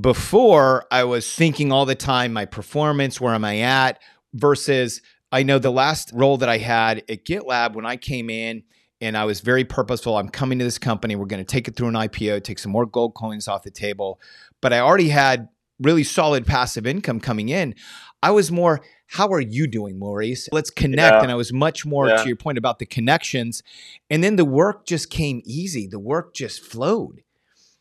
[0.00, 4.00] before I was thinking all the time, my performance, where am I at?
[4.35, 8.64] Versus I know the last role that I had at GitLab when I came in
[9.00, 10.16] and I was very purposeful.
[10.16, 11.14] I'm coming to this company.
[11.14, 13.70] We're going to take it through an IPO, take some more gold coins off the
[13.70, 14.20] table.
[14.61, 15.48] But I already had
[15.82, 17.74] really solid passive income coming in.
[18.22, 20.48] I was more, how are you doing, Maurice?
[20.52, 21.14] Let's connect.
[21.16, 21.22] Yeah.
[21.22, 22.22] And I was much more yeah.
[22.22, 23.62] to your point about the connections.
[24.08, 25.86] And then the work just came easy.
[25.86, 27.22] The work just flowed.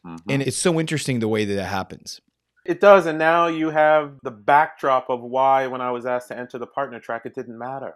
[0.05, 0.31] Mm-hmm.
[0.31, 2.21] And it's so interesting the way that that happens.
[2.65, 3.05] It does.
[3.05, 6.67] And now you have the backdrop of why, when I was asked to enter the
[6.67, 7.95] partner track, it didn't matter.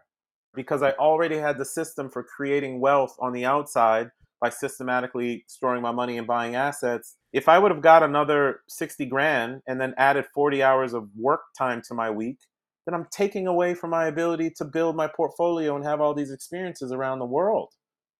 [0.55, 4.09] because I already had the system for creating wealth on the outside
[4.41, 7.17] by systematically storing my money and buying assets.
[7.36, 11.41] If I would have got another 60 grand and then added 40 hours of work
[11.58, 12.38] time to my week,
[12.86, 16.32] then I'm taking away from my ability to build my portfolio and have all these
[16.32, 17.74] experiences around the world.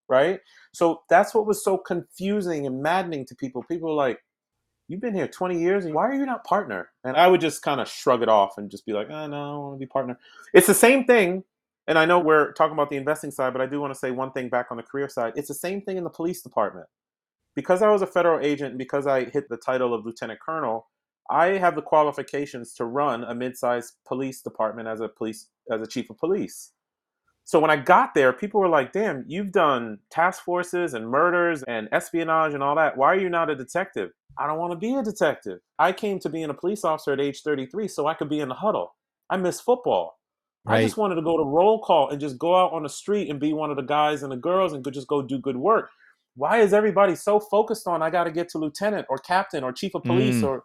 [0.10, 0.42] Right.
[0.74, 3.64] So that's what was so confusing and maddening to people.
[3.64, 4.20] People were like,
[4.88, 6.90] You've been here 20 years and why are you not partner?
[7.04, 9.36] And I would just kind of shrug it off and just be like, oh, no,
[9.36, 10.20] I want to be partner.
[10.54, 11.44] It's the same thing.
[11.88, 14.12] And I know we're talking about the investing side, but I do want to say
[14.12, 15.34] one thing back on the career side.
[15.36, 16.86] It's the same thing in the police department.
[17.56, 20.88] Because I was a federal agent and because I hit the title of lieutenant colonel,
[21.30, 25.88] I have the qualifications to run a mid-sized police department as a police as a
[25.88, 26.72] chief of police.
[27.46, 31.64] So when I got there, people were like, "Damn, you've done task forces and murders
[31.64, 32.98] and espionage and all that.
[32.98, 35.60] Why are you not a detective?" I don't want to be a detective.
[35.80, 38.50] I came to being a police officer at age 33 so I could be in
[38.50, 38.96] the huddle.
[39.30, 40.20] I miss football.
[40.66, 40.80] Right.
[40.80, 43.30] I just wanted to go to roll call and just go out on the street
[43.30, 45.90] and be one of the guys and the girls and just go do good work.
[46.36, 49.72] Why is everybody so focused on I got to get to lieutenant or captain or
[49.72, 50.48] chief of police mm.
[50.48, 50.64] or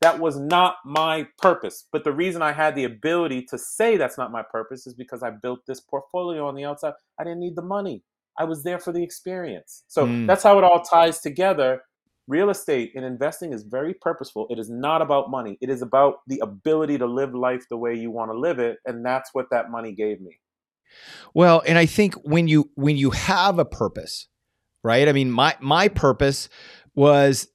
[0.00, 1.86] that was not my purpose.
[1.90, 5.22] But the reason I had the ability to say that's not my purpose is because
[5.22, 6.92] I built this portfolio on the outside.
[7.18, 8.02] I didn't need the money.
[8.38, 9.84] I was there for the experience.
[9.88, 10.26] So mm.
[10.26, 11.82] that's how it all ties together.
[12.28, 14.46] Real estate and investing is very purposeful.
[14.50, 15.56] It is not about money.
[15.60, 18.78] It is about the ability to live life the way you want to live it,
[18.84, 20.40] and that's what that money gave me.
[21.34, 24.26] Well, and I think when you when you have a purpose,
[24.86, 25.08] right?
[25.08, 26.48] I mean, my my purpose
[26.94, 27.48] was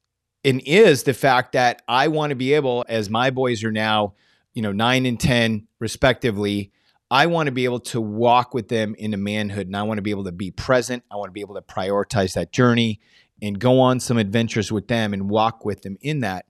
[0.44, 4.13] and is the fact that I want to be able, as my boys are now,
[4.54, 6.72] you know, nine and 10 respectively,
[7.10, 10.02] I want to be able to walk with them into manhood and I want to
[10.02, 11.04] be able to be present.
[11.12, 13.00] I want to be able to prioritize that journey
[13.41, 16.46] and go on some adventures with them and walk with them in that.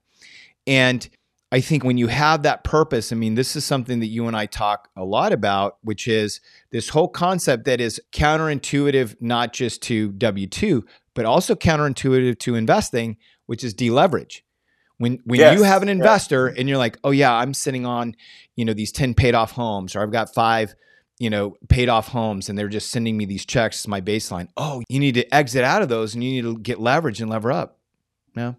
[0.66, 1.08] And
[1.52, 4.34] I think when you have that purpose, I mean, this is something that you and
[4.34, 9.82] I talk a lot about, which is this whole concept that is counterintuitive, not just
[9.82, 14.40] to W 2, but also counterintuitive to investing, which is deleverage.
[14.96, 15.58] When when yes.
[15.58, 18.16] you have an investor and you're like, oh yeah, I'm sitting on,
[18.56, 20.74] you know, these 10 paid off homes, or I've got five,
[21.18, 24.48] you know, paid off homes and they're just sending me these checks my baseline.
[24.56, 27.30] Oh, you need to exit out of those and you need to get leverage and
[27.30, 27.78] lever up.
[28.34, 28.56] No.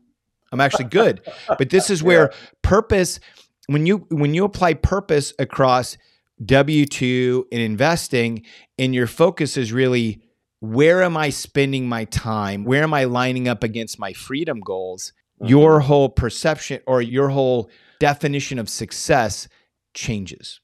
[0.54, 1.22] I'm actually good.
[1.58, 2.38] but this is where yeah.
[2.62, 3.20] purpose
[3.68, 5.98] when you when you apply purpose across
[6.44, 8.44] W2 and investing
[8.78, 10.22] and your focus is really
[10.60, 12.64] where am I spending my time?
[12.64, 15.12] Where am I lining up against my freedom goals?
[15.42, 15.50] Mm-hmm.
[15.50, 19.48] Your whole perception or your whole definition of success
[19.94, 20.62] changes.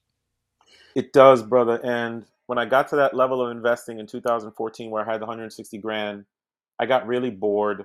[0.94, 1.80] It does, brother.
[1.84, 5.26] And when I got to that level of investing in 2014, where I had the
[5.26, 6.24] 160 grand,
[6.78, 7.84] I got really bored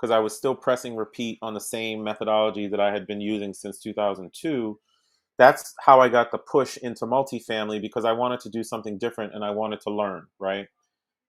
[0.00, 3.52] because I was still pressing repeat on the same methodology that I had been using
[3.52, 4.78] since 2002.
[5.38, 9.34] That's how I got the push into multifamily because I wanted to do something different
[9.34, 10.66] and I wanted to learn, right?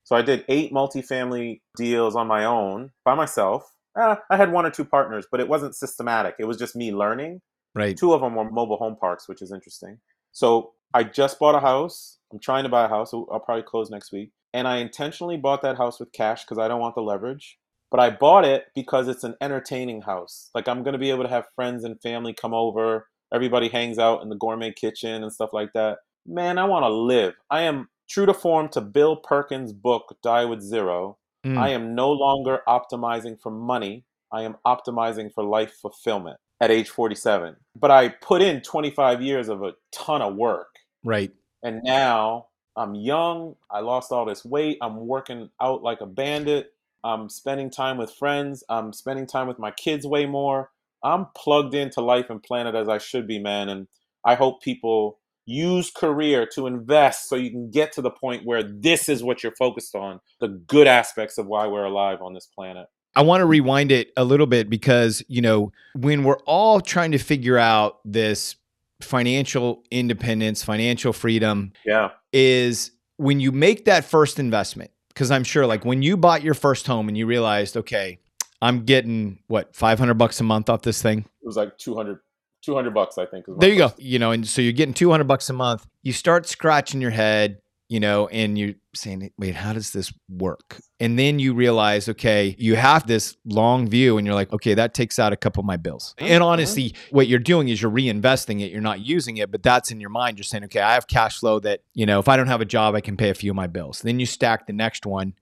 [0.04, 3.64] So I did eight multifamily deals on my own by myself.
[3.98, 6.36] Eh, I had one or two partners, but it wasn't systematic.
[6.40, 7.42] It was just me learning.
[7.76, 7.96] Right.
[7.98, 10.00] Two of them were mobile home parks, which is interesting.
[10.32, 12.18] So I just bought a house.
[12.32, 13.14] I'm trying to buy a house.
[13.14, 14.32] I'll probably close next week.
[14.54, 17.58] And I intentionally bought that house with cash because I don't want the leverage.
[17.92, 20.50] But I bought it because it's an entertaining house.
[20.56, 23.08] Like I'm to be able to have friends and family come over.
[23.34, 26.00] Everybody hangs out in the gourmet kitchen and stuff like that.
[26.26, 27.34] Man, I want to live.
[27.50, 31.58] I am True to form to Bill Perkins' book, Die with Zero, mm.
[31.58, 34.04] I am no longer optimizing for money.
[34.34, 37.56] I am optimizing for life fulfillment at age 47.
[37.74, 40.68] But I put in 25 years of a ton of work.
[41.06, 41.32] Right.
[41.64, 43.56] And now I'm young.
[43.70, 44.78] I lost all this weight.
[44.82, 46.74] I'm working out like a bandit.
[47.04, 48.64] I'm spending time with friends.
[48.70, 50.72] I'm spending time with my kids way more.
[51.04, 53.70] I'm plugged into life and planet as I should be, man.
[53.70, 53.88] And
[54.24, 58.62] I hope people use career to invest so you can get to the point where
[58.62, 62.46] this is what you're focused on the good aspects of why we're alive on this
[62.46, 66.80] planet I want to rewind it a little bit because, you know, when we're all
[66.80, 68.56] trying to figure out this
[69.02, 72.12] financial independence, financial freedom, yeah.
[72.32, 74.92] is when you make that first investment.
[75.13, 78.19] Because I'm sure, like, when you bought your first home and you realized, okay,
[78.62, 81.19] I'm getting what, 500 bucks a month off this thing?
[81.19, 82.19] It was like 200
[82.64, 83.91] 200 bucks i think there you go.
[83.97, 85.88] you know and so you're getting 200 bucks a month.
[86.03, 87.57] You start scratching your head
[87.92, 90.80] you know and you're saying wait how does this work?
[91.02, 94.94] And then you realize okay you have this long view and you're like okay that
[94.94, 96.16] takes out a couple of my bills.
[96.18, 96.52] And uh-huh.
[96.54, 100.00] honestly what you're doing is you're reinvesting it you're not using it but that's in
[100.00, 100.38] your mind.
[100.38, 102.66] You're saying okay i have cash flow that you know if i don't have a
[102.66, 104.00] job i can pay a few of my bills.
[104.02, 105.34] Then you stack the next one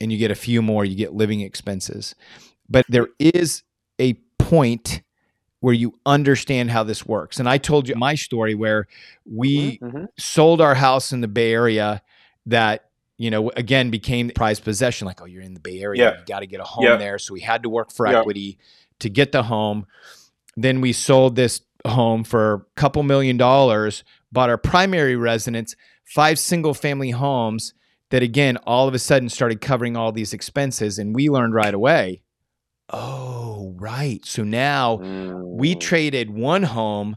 [0.00, 2.14] and you get a few more you get living expenses.
[2.68, 3.64] But there is
[4.00, 5.02] a point
[5.60, 7.40] where you understand how this works.
[7.40, 8.86] And I told you my story where
[9.24, 10.06] we Mhm, mhm.
[10.16, 12.00] sold our house in the Bay Area
[12.46, 12.84] that,
[13.16, 15.06] you know, again became prized possession.
[15.06, 16.18] Like, oh, you're in the Bay Area, Yeah.
[16.20, 16.96] you got to get a home Yeah.
[16.96, 17.18] there.
[17.18, 18.20] So we had to work for Yeah.
[18.20, 18.58] equity
[19.00, 19.86] to get the home.
[20.56, 26.38] Then we sold this home for a couple million dollars, bought our primary residence, five
[26.38, 27.74] single family homes
[28.10, 30.98] that again all of a sudden started covering all these expenses.
[30.98, 32.22] And we learned right away,
[32.90, 34.24] oh, right.
[34.24, 35.80] So now we Mm.
[35.80, 37.16] traded one home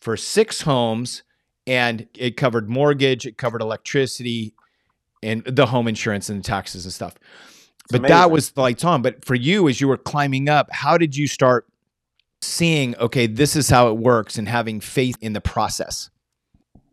[0.00, 1.22] for six homes
[1.66, 4.54] and it covered mortgage, it covered electricity
[5.22, 7.14] and the home insurance and the taxes and stuff.
[7.90, 9.02] But that was the lights on.
[9.02, 11.66] But for you, as you were climbing up, how did you start
[12.40, 16.10] seeing, okay, this is how it works and having faith in the process?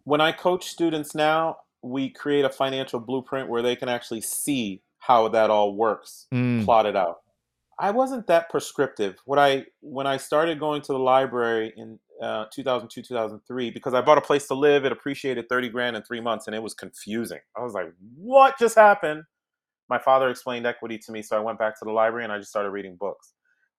[0.07, 4.81] when I coach students now, we create a financial blueprint where they can actually see
[4.99, 7.17] how that all works Mm, plotted out.
[7.79, 9.17] I wasn't that prescriptive.
[9.25, 14.01] What I when I started going to the library in uh, 2002 2003 because I
[14.01, 16.73] bought a place to live, it appreciated 30 grand in three months, and it was
[16.73, 17.39] confusing.
[17.55, 19.23] I was like, "What just happened?"
[19.89, 22.39] My father explained equity to me, so I went back to the library and I
[22.39, 23.33] just started reading books.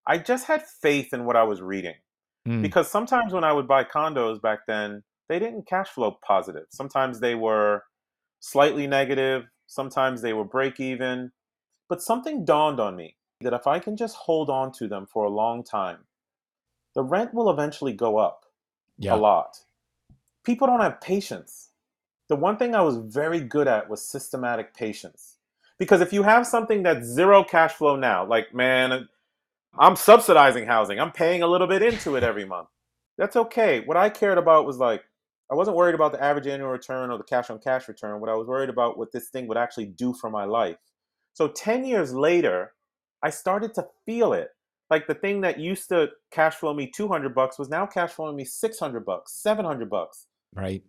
[0.06, 1.96] I just had faith in what I was reading
[2.46, 6.64] mm, because sometimes when I would buy condos back then, they didn't cash flow positive.
[6.70, 7.82] Sometimes they were
[8.40, 11.32] slightly negative, sometimes they were break even.
[11.90, 15.24] But something dawned on me that if I can just hold on to them for
[15.24, 15.98] a long time,
[16.94, 18.46] the rent will eventually go up
[18.98, 19.14] yeah.
[19.14, 19.58] a lot.
[20.44, 21.70] People don't have patience.
[22.28, 25.36] The one thing I was very good at was systematic patience.
[25.78, 29.08] Because if you have something that's zero cash flow now, like, man,
[29.78, 32.68] I'm subsidizing housing, I'm paying a little bit into it every month.
[33.16, 33.80] That's okay.
[33.84, 35.04] What I cared about was like,
[35.50, 38.20] I wasn't worried about the average annual return or the cash on cash return.
[38.20, 40.76] What I was worried about what this thing would actually do for my life.
[41.34, 42.72] So 10 years later,
[43.22, 44.50] I started to feel it.
[44.90, 48.36] Like the thing that used to cash flow me 200 bucks was now cash flowing
[48.36, 50.26] me 600 bucks, 700 bucks.
[50.54, 50.82] Right.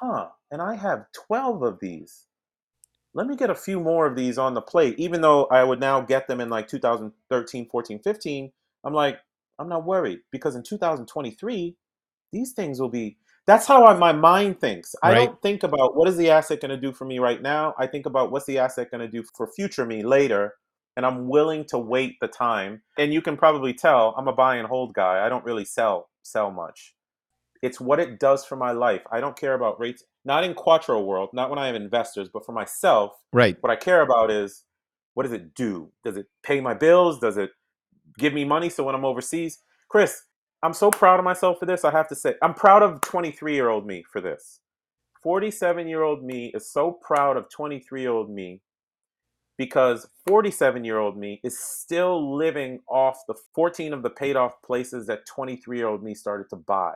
[0.00, 0.28] Huh.
[0.50, 2.26] And I have 12 of these.
[3.12, 4.96] Let me get a few more of these on the plate.
[4.98, 8.52] Even though I would now get them in like 2013, 14, 15,
[8.84, 9.18] I'm like,
[9.58, 11.76] I'm not worried because in 2023,
[12.32, 13.16] these things will be.
[13.46, 14.94] That's how I, my mind thinks.
[15.02, 15.26] I Right.
[15.26, 17.74] don't think about what is the asset going to do for me right now.
[17.78, 20.54] I think about what's the asset going to do for future me later.
[20.96, 22.82] And I'm willing to wait the time.
[22.98, 25.24] And you can probably tell I'm a buy and hold guy.
[25.24, 26.94] I don't really sell sell much.
[27.62, 29.02] It's what it does for my life.
[29.10, 30.04] I don't care about rates.
[30.24, 33.56] Not in Quattro world, not when I have investors, but for myself, Right.
[33.60, 34.64] what I care about is
[35.14, 35.90] what does it do?
[36.04, 37.18] Does it pay my bills?
[37.20, 37.50] Does it
[38.18, 39.60] give me money so when I'm overseas?
[39.88, 40.22] Chris,
[40.62, 41.84] I'm so proud of myself for this.
[41.84, 44.60] I have to say, I'm proud of 23 year old me for this.
[45.22, 48.60] 47 year old me is so proud of 23 year old me
[49.56, 54.60] because 47 year old me is still living off the 14 of the paid off
[54.62, 56.94] places that 23 year old me started to buy.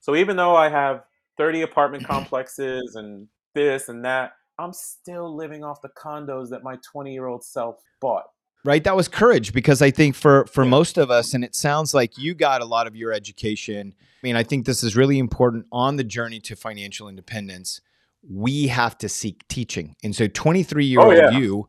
[0.00, 1.04] So even though I have
[1.38, 6.78] 30 apartment complexes and this and that, I'm still living off the condos that my
[6.82, 8.24] 20 year old self bought.
[8.64, 11.94] right that was courage because i think for for most of us and it sounds
[11.94, 15.18] like you got a lot of your education i mean i think this is really
[15.18, 17.80] important on the journey to financial independence
[18.28, 21.30] we have to seek teaching and so 23 year old Oh, yeah.
[21.30, 21.68] you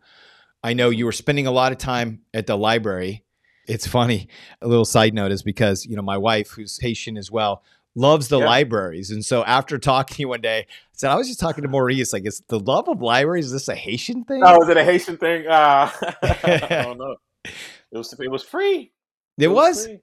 [0.64, 3.24] i know you were spending a lot of time at the library
[3.68, 4.28] it's funny
[4.62, 7.64] a little side note is because you know my wife who's haitian as well
[7.96, 8.46] loves the Yeah.
[8.46, 11.64] libraries and so after talking to you one day i said i was just talking
[11.64, 14.70] to maurice like is the love of libraries is this a haitian thing Oh, is
[14.70, 15.48] it a Haitian thing?
[15.48, 15.90] Uh,
[16.24, 17.16] I don't know.
[17.46, 18.92] It was it was free.
[19.38, 20.00] it was free.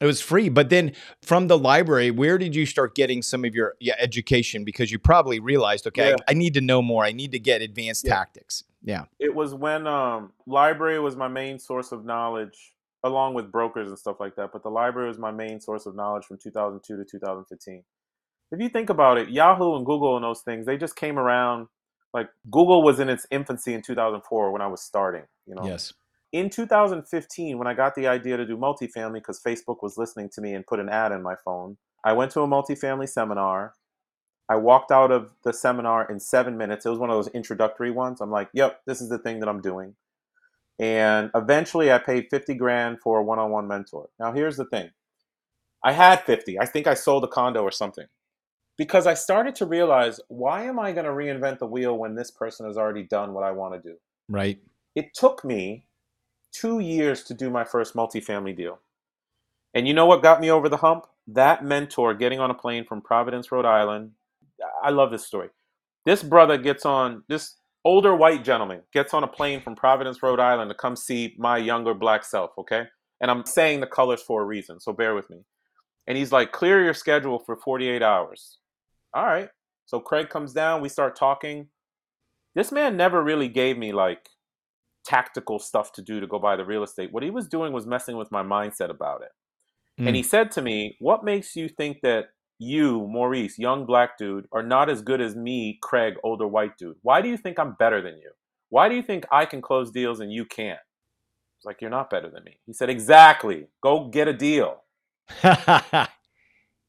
[0.00, 3.54] It was free, but then from the library, where did you start getting some of
[3.54, 4.64] your yeah, education?
[4.64, 6.16] Because you probably realized, okay, Yeah.
[6.26, 7.04] I, I need to know more.
[7.04, 8.14] I need to get advanced Yeah.
[8.14, 8.64] tactics.
[8.84, 12.74] Yeah, It was when um library was my main source of knowledge,
[13.04, 14.50] along with brokers and stuff like that.
[14.52, 17.84] But the library was my main source of knowledge from 2002 to 2015.
[18.50, 21.68] If you think about it, Yahoo and Google and those things, they just came around.
[22.12, 25.24] Like Google was in its infancy in 2004 when I was starting.
[25.46, 25.92] You know, yes,
[26.32, 30.40] in 2015, when I got the idea to do multifamily, because Facebook was listening to
[30.40, 33.74] me and put an ad in my phone, I went to a multifamily seminar.
[34.48, 36.86] I walked out of the seminar in seven minutes.
[36.86, 38.20] It was one of those introductory ones.
[38.20, 39.94] I'm like, yep, this is the thing that I'm doing.
[40.78, 44.08] And eventually I paid 50 grand for a one on one mentor.
[44.18, 44.90] Now, here's the thing
[45.84, 46.58] I had 50.
[46.58, 48.06] I think I sold a condo or something.
[48.78, 52.30] Because I started to realize why am I going to reinvent the wheel when this
[52.30, 53.96] person has already done what I want to do?
[54.28, 54.58] right.
[54.94, 55.84] it took me
[56.52, 58.78] two years to do my first multifamily deal.
[59.74, 61.06] And you know what got me over the hump?
[61.26, 64.12] That mentor getting on a plane from Providence, Rhode Island.
[64.82, 65.48] I love this story.
[66.04, 70.40] This brother gets on, this older white gentleman gets on a plane from Providence, Rhode
[70.40, 72.84] Island to come see my younger black self, okay?
[73.20, 75.38] And I'm saying the colors for a reason, so bear with me.
[76.06, 78.58] And he's like, clear your schedule for 48 hours.
[79.14, 79.48] All right.
[79.86, 81.68] So Craig comes down, we start talking.
[82.54, 84.28] This man never really gave me like
[85.04, 87.12] tactical stuff to do to go buy the real estate.
[87.12, 89.30] What he was doing was messing with my mindset about it.
[90.00, 90.08] Mm.
[90.08, 92.26] And he said to me, What makes you think that
[92.58, 96.96] you, Maurice, young black dude, are not as good as me, Craig, older white dude?
[97.02, 98.30] Why do you think I'm better than you?
[98.70, 100.80] Why do you think I can close deals and you can't?
[101.58, 102.58] It's like, You're not better than me.
[102.66, 103.66] He said, Exactly.
[103.82, 104.82] Go get a deal.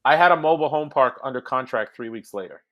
[0.06, 2.62] I had a mobile home park under contract three weeks later.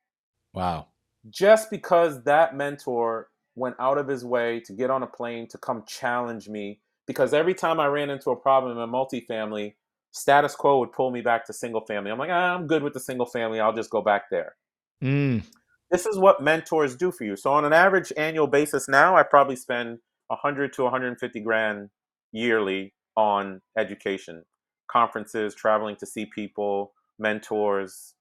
[0.52, 0.88] Wow.
[1.30, 5.58] Just because that mentor went out of his way to get on a plane to
[5.58, 9.74] come challenge me, because every time I ran into a problem in a multifamily,
[10.12, 12.10] status quo would pull me back to single family.
[12.10, 13.60] I'm like, ah, I'm good with the single family.
[13.60, 14.54] I'll just go back there.
[15.02, 15.42] Mm.
[15.90, 17.36] This is what mentors do for you.
[17.36, 19.98] So on an average annual basis now, I probably spend
[20.28, 21.90] 100 to 150 grand
[22.32, 24.44] yearly on education,
[24.90, 28.14] conferences, traveling to see people, mentors.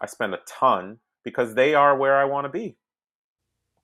[0.00, 2.76] I spend a ton because they are where I want to be.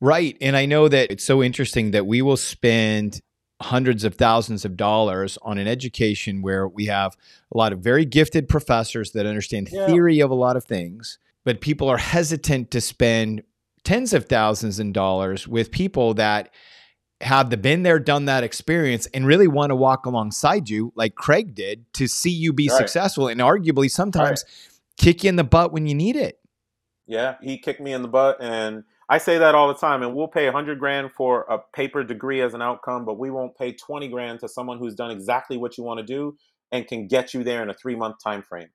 [0.02, 0.36] Right.
[0.40, 3.20] And I know that it's so interesting that we will spend
[3.60, 7.16] hundreds of thousands of dollars on an education where we have
[7.54, 9.86] a lot of very gifted professors that understand yeah.
[9.86, 13.44] theory of a lot of things, but people are hesitant to spend
[13.84, 16.52] tens of thousands of dollars with people that
[17.20, 21.14] have the been there, done that experience and really want to walk alongside you, like
[21.14, 22.76] Craig did, to see you be right.
[22.76, 24.80] successful and arguably sometimes right.
[24.96, 26.40] kick you in the butt when you need it.
[27.06, 28.82] Yeah, he kicked me in the butt and
[29.12, 32.02] I say that all the time, and we'll pay a hundred grand for a paper
[32.02, 35.58] degree as an outcome, but we won't pay twenty grand to someone who's done exactly
[35.58, 36.34] what you want to do
[36.72, 38.70] and can get you there in a three month time frame.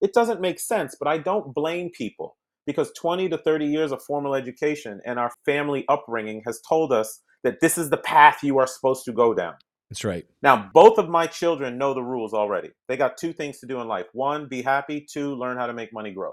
[0.00, 4.02] It doesn't make sense, but I don't blame people because 20 to 30 years of
[4.02, 8.56] formal education and our family upbringing has told us that this is the path you
[8.56, 9.56] are supposed to go down.
[9.90, 10.24] That's right.
[10.42, 12.70] Now, both of my children know the rules already.
[12.88, 15.74] They got two things to do in life one, be happy, two, learn how to
[15.74, 16.32] make money grow.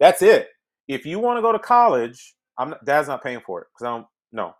[0.00, 0.48] That's it.
[0.88, 3.86] If you want to go to college, I'm not, dad's not paying for it because
[3.86, 4.54] I don't know.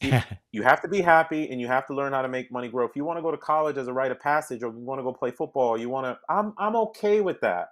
[0.00, 0.20] You,
[0.52, 2.86] you have to be happy and you have to learn how to make money grow.
[2.86, 4.98] If you want to go to college as a rite of passage or you want
[4.98, 7.68] to go play football, you want to I'm I'm okay with that.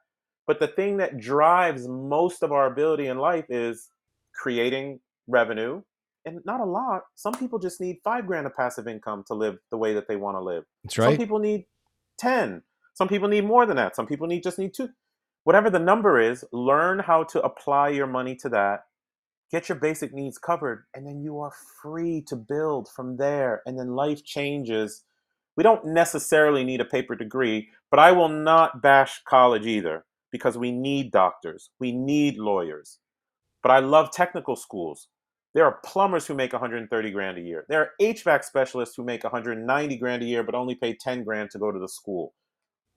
[0.46, 3.88] But the thing that drives most of our ability in life is
[4.34, 5.82] creating revenue
[6.24, 7.02] and not a lot.
[7.14, 10.16] Some people just need five grand of passive income to live the way that they
[10.16, 10.64] want to live.
[10.84, 11.10] That's right.
[11.10, 11.66] Some people need
[12.18, 12.62] 10.
[12.94, 13.96] Some people need more than that.
[13.96, 14.88] Some people need just need two.
[15.44, 18.80] Whatever the number is, learn how to apply your money to that
[19.50, 23.62] get your basic needs covered, and then you are free to build from there.
[23.66, 25.04] And then life changes.
[25.56, 30.58] We don't necessarily need a paper degree, but I will not bash college either because
[30.58, 32.98] we need doctors, we need lawyers.
[33.62, 35.08] But I love technical schools.
[35.54, 37.64] There are plumbers who make 130 grand a year.
[37.70, 41.50] There are HVAC specialists who make 190 grand a year but only pay 10 grand
[41.52, 42.34] to go to the school.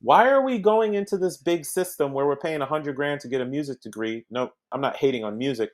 [0.01, 3.41] Why are we going into this big system where we're paying 100 grand to get
[3.41, 4.25] a music degree?
[4.29, 5.71] No, I'm not hating on music,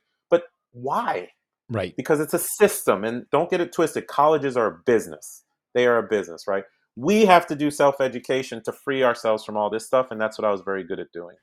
[0.76, 1.30] why?
[1.68, 1.94] Right.
[1.96, 3.04] Because it's a system.
[3.04, 4.06] And don't get it twisted.
[4.06, 5.44] Colleges are a business.
[5.74, 6.64] They are a business, right?
[6.96, 10.10] We have to do self education to free ourselves from all this stuff.
[10.10, 11.36] And that's what I was very good at doing.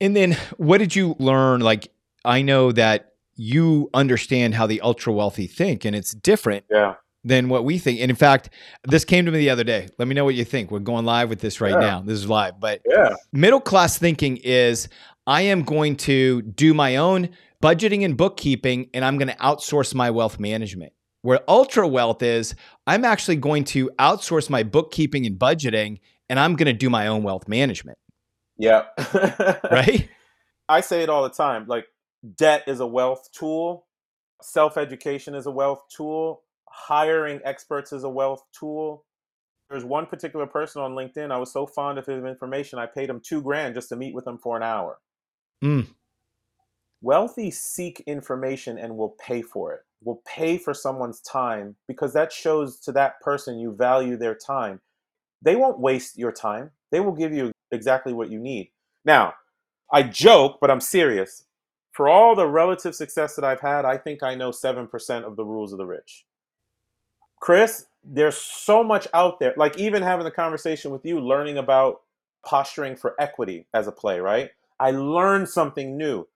[0.00, 1.60] And then what did you learn?
[1.60, 1.88] Like,
[2.24, 6.64] I know that you understand how the ultra wealthy think, and it's different.
[6.70, 6.94] Yeah
[7.24, 8.00] than what we think.
[8.00, 8.50] And in fact,
[8.84, 9.88] this came to me the other day.
[9.98, 10.70] Let me know what you think.
[10.70, 11.78] We're going live with this right yeah.
[11.78, 12.00] now.
[12.00, 12.58] This is live.
[12.58, 13.14] But yeah.
[13.32, 14.88] middle class thinking is
[15.26, 17.28] I am going to do my own
[17.62, 20.92] budgeting and bookkeeping, and I'm going to outsource my wealth management.
[21.22, 22.54] Where ultra wealth is,
[22.86, 27.06] I'm actually going to outsource my bookkeeping and budgeting, and I'm going to do my
[27.06, 27.96] own wealth management.
[28.58, 28.86] Yeah.
[29.70, 30.08] right?
[30.68, 31.66] I say it all the time.
[31.68, 31.86] Like,
[32.36, 33.86] debt is a wealth tool,
[34.42, 39.04] self education is a wealth tool, hiring experts is a wealth tool.
[39.70, 41.30] There's one particular person on LinkedIn.
[41.30, 44.14] I was so fond of his information, I paid him two grand just to meet
[44.14, 44.98] with him for an hour.
[45.62, 45.86] Mm.
[47.02, 52.32] Wealthy seek information and will pay for it, will pay for someone's time because that
[52.32, 54.80] shows to that person you value their time.
[55.42, 58.70] They won't waste your time, they will give you exactly what you need.
[59.04, 59.34] Now,
[59.92, 61.44] I joke, but I'm serious.
[61.90, 65.44] For all the relative success that I've had, I think I know 7% of the
[65.44, 66.24] rules of the rich.
[67.40, 69.54] Chris, there's so much out there.
[69.56, 72.02] Like even having the conversation with you, learning about
[72.46, 74.50] posturing for equity as a play, right?
[74.78, 76.26] I learned something new.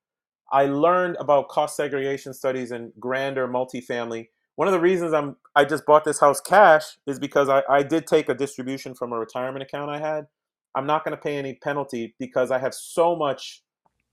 [0.52, 4.28] I learned about cost segregation studies and grander multifamily.
[4.56, 7.82] One of the reasons I'm I just bought this house cash is because I, I
[7.82, 10.26] did take a distribution from a retirement account I had.
[10.74, 13.62] I'm not going to pay any penalty because I have so much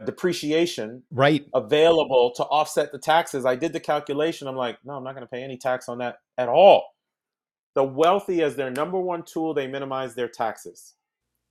[0.06, 3.46] depreciation right available to offset the taxes.
[3.46, 4.48] I did the calculation.
[4.48, 6.84] I'm like, no, I'm not going to pay any tax on that at all.
[7.76, 10.94] The wealthy, as their number one tool, they minimize their taxes.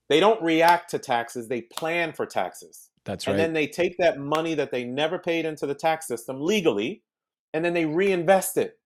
[0.08, 2.90] They don't react to taxes, they plan for taxes.
[3.04, 3.32] That's right.
[3.32, 7.02] And then they take that money that they never paid into the tax system legally,
[7.52, 8.78] and then they reinvest it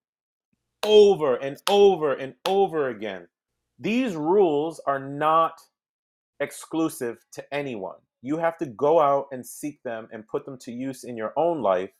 [0.84, 3.28] over and over and over again.
[3.78, 5.60] These rules are not
[6.40, 7.96] exclusive to anyone.
[8.22, 11.32] You have to go out and seek them and put them to use in your
[11.36, 11.90] own life.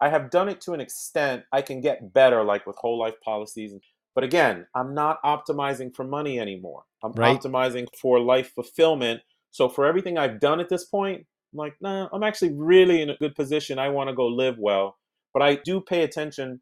[0.00, 1.44] I have done it to an extent.
[1.52, 3.72] I can get better, like with whole life policies.
[4.14, 6.84] But again, I'm not optimizing for money anymore.
[7.02, 7.38] I'm Right.
[7.38, 9.22] optimizing for life fulfillment.
[9.50, 11.26] So for everything I've done at this point,
[11.56, 13.78] I'm like, nah, I'm actually really in a good position.
[13.78, 14.96] I want to go live well.
[15.32, 16.60] But I do pay attention,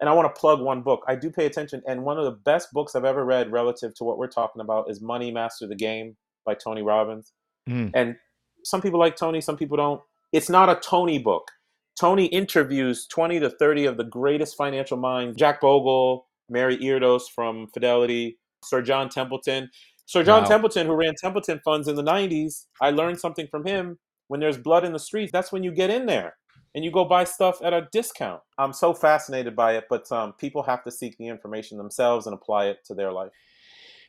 [0.00, 1.04] and I want to plug one book.
[1.08, 4.04] I do pay attention, and one of the best books I've ever read relative to
[4.04, 7.32] what we're talking about is Money Master the Game by Tony Robbins.
[7.68, 7.90] Mm.
[7.94, 8.16] And
[8.64, 10.00] some people like Tony, some people don't.
[10.32, 11.50] It's not a Tony book.
[11.98, 17.66] Tony interviews 20 to 30 of the greatest financial minds Jack Bogle, Mary Erdoes from
[17.72, 19.70] Fidelity, Sir John Templeton.
[20.04, 20.48] Sir John Wow.
[20.48, 23.98] Templeton, who ran Templeton funds in the 90s, I learned something from him.
[24.28, 26.36] When there's blood in the streets, that's when you get in there
[26.76, 28.42] and you go buy stuff at a discount.
[28.58, 32.34] I'm so fascinated by it, but um, people have to seek the information themselves and
[32.34, 33.30] apply it to their life.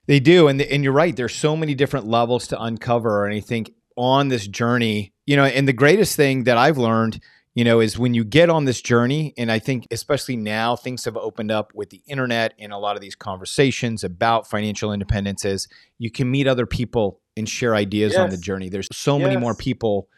[0.06, 1.16] They do, and and you're right.
[1.16, 5.46] There's so many different levels to uncover, and I think on this journey, you know,
[5.46, 7.22] and the greatest thing that I've learned,
[7.56, 11.06] you know, is when you get on this journey, and I think especially now things
[11.06, 15.44] have opened up with the internet and a lot of these conversations about financial independence
[15.44, 18.70] is you can meet other people and share ideas on the journey.
[18.70, 20.10] There's so many more people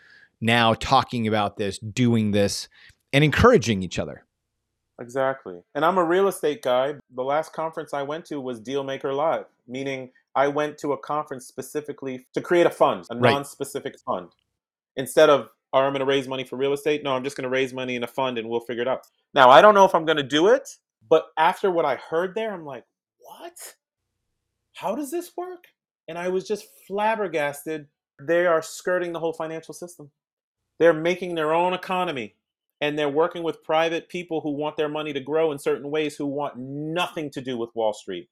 [0.42, 2.68] now talking about this, doing this,
[3.14, 4.26] and encouraging each other.
[5.00, 5.62] Exactly.
[5.76, 6.96] And I'm a real estate guy.
[7.16, 11.46] The last conference I went to was Dealmaker Live, meaning I went to a conference
[11.48, 13.32] specifically to create a fund, a Right.
[13.32, 14.30] non specific fund.
[14.98, 17.04] Instead of, oh, I'm going to raise money for real estate.
[17.04, 19.08] No, I'm just going to raise money in a fund and we'll figure it out.
[19.34, 20.68] Now, I don't know if I'm going to do it,
[21.10, 22.84] but after what I heard there, I'm like,
[23.20, 23.54] what?
[24.74, 25.66] How does this work?
[26.10, 27.88] And I was just flabbergasted.
[28.22, 30.10] They are skirting the whole financial system.
[30.80, 32.36] They're making their own economy
[32.82, 36.16] and they're working with private people who want their money to grow in certain ways
[36.16, 38.28] who want nothing to do with Wall Street.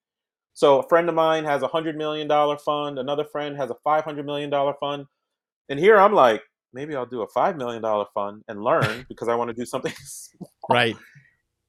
[0.53, 4.25] So a friend of mine has a $100 million fund, another friend has a $500
[4.25, 5.05] million fund.
[5.69, 6.41] And here I'm like,
[6.73, 9.93] maybe I'll do a $5 million fund and learn because I want to do something
[10.03, 10.51] small.
[10.67, 10.97] Right.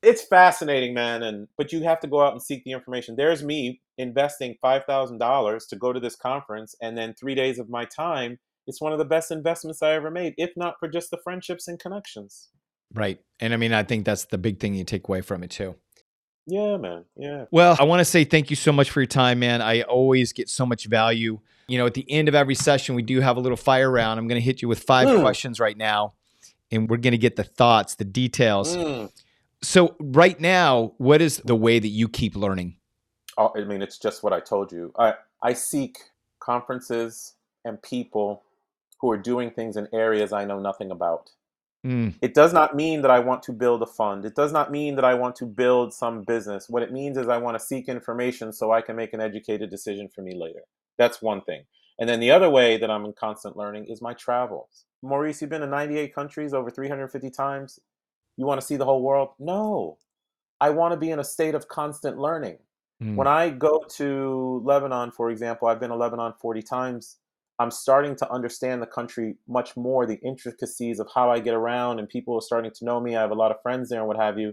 [0.03, 3.17] It's fascinating, man, and but you have to go out and seek the information.
[3.17, 7.85] There's me investing $5,000 to go to this conference and then 3 days of my
[7.85, 8.39] time.
[8.67, 11.69] It's one of the best investments I ever made, if not for just the friendships
[11.69, 12.49] and connections.
[12.95, 13.19] Right.
[13.41, 15.75] And I mean, I think that's the big thing you take away from it too.
[16.47, 17.05] Yeah, man.
[17.17, 17.45] Yeah.
[17.51, 19.61] Well, I want to say thank you so much for your time, man.
[19.61, 21.41] I always get so much value.
[21.67, 24.19] You know, at the end of every session, we do have a little fire round.
[24.19, 25.21] I'm going to hit you with five Mm.
[25.21, 26.15] questions right now,
[26.71, 28.75] and we're going to get the thoughts, the details.
[28.75, 29.13] Mm.
[29.61, 32.77] So, right now, what is the way that you keep learning?
[33.39, 34.93] I mean, it's just what I told you.
[34.99, 35.99] I I seek
[36.41, 37.35] conferences
[37.65, 38.43] and people
[39.01, 41.31] who are doing things in areas I know nothing about.
[41.87, 44.25] Mm, It does not mean that I want to build a fund.
[44.25, 46.69] It does not mean that I want to build some business.
[46.69, 49.71] What it means is I want to seek information so I can make an educated
[49.71, 50.63] decision for me later.
[50.97, 51.63] That's one thing.
[52.01, 54.85] And then the other way that I'm in constant learning is my travels.
[55.03, 57.79] Maurice, you've been to 98 countries over 350 times.
[58.37, 59.31] You want to see the whole world?
[59.39, 59.99] No.
[60.61, 62.59] I want to be in a state of constant learning.
[63.03, 67.17] Mm, When I go to Lebanon, for example, I've been to Lebanon 40 times.
[67.59, 71.99] I'm starting to understand the country much more, the intricacies of how I get around,
[71.99, 73.17] and people are starting to know me.
[73.17, 74.53] I have a lot of friends there and what have you.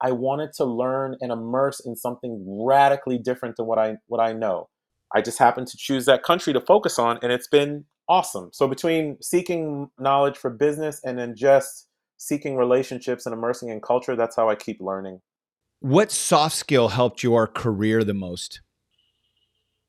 [0.00, 4.32] I wanted to learn and immerse in something radically different than what I what I
[4.32, 4.68] know.
[5.14, 8.50] I just happened to choose that country to focus on, and it's been awesome.
[8.52, 11.88] So between seeking knowledge for business and then just
[12.18, 15.20] seeking relationships and immersing in culture, that's how I keep learning.
[15.80, 18.60] What soft skill helped your career the most?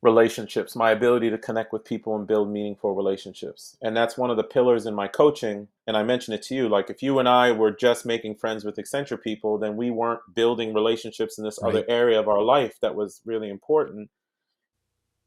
[0.02, 3.76] relationships, my ability to connect with people and build meaningful relationships.
[3.82, 5.68] And that's one of the pillars in my coaching.
[5.86, 8.64] And I mentioned it to you like, if you and I were just making friends
[8.64, 11.68] with Accenture people, then we weren't building relationships in this Right.
[11.70, 14.10] other area of our life that was really important.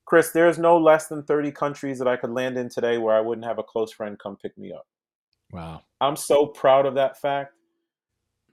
[0.03, 3.21] Chris, there's no less than 30 countries that I could land in today where I
[3.21, 4.85] wouldn't have a close friend come pick me up.
[5.51, 5.83] Wow.
[6.01, 7.54] I'm so proud of that fact.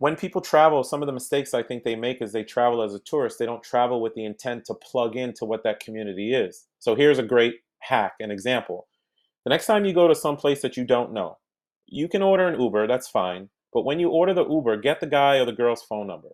[0.03, 2.92] When people travel, some of the mistakes I think they make is they travel as
[2.92, 3.38] a tourist.
[3.38, 6.66] They don't travel with the intent to plug into what that community is.
[6.80, 8.88] So here's a great hack, an example.
[9.44, 11.38] The next time you go to some place that you don't know,
[11.86, 13.50] you can order an Uber, that's fine.
[13.72, 16.30] But when you order the Uber, get the guy or the girl's phone number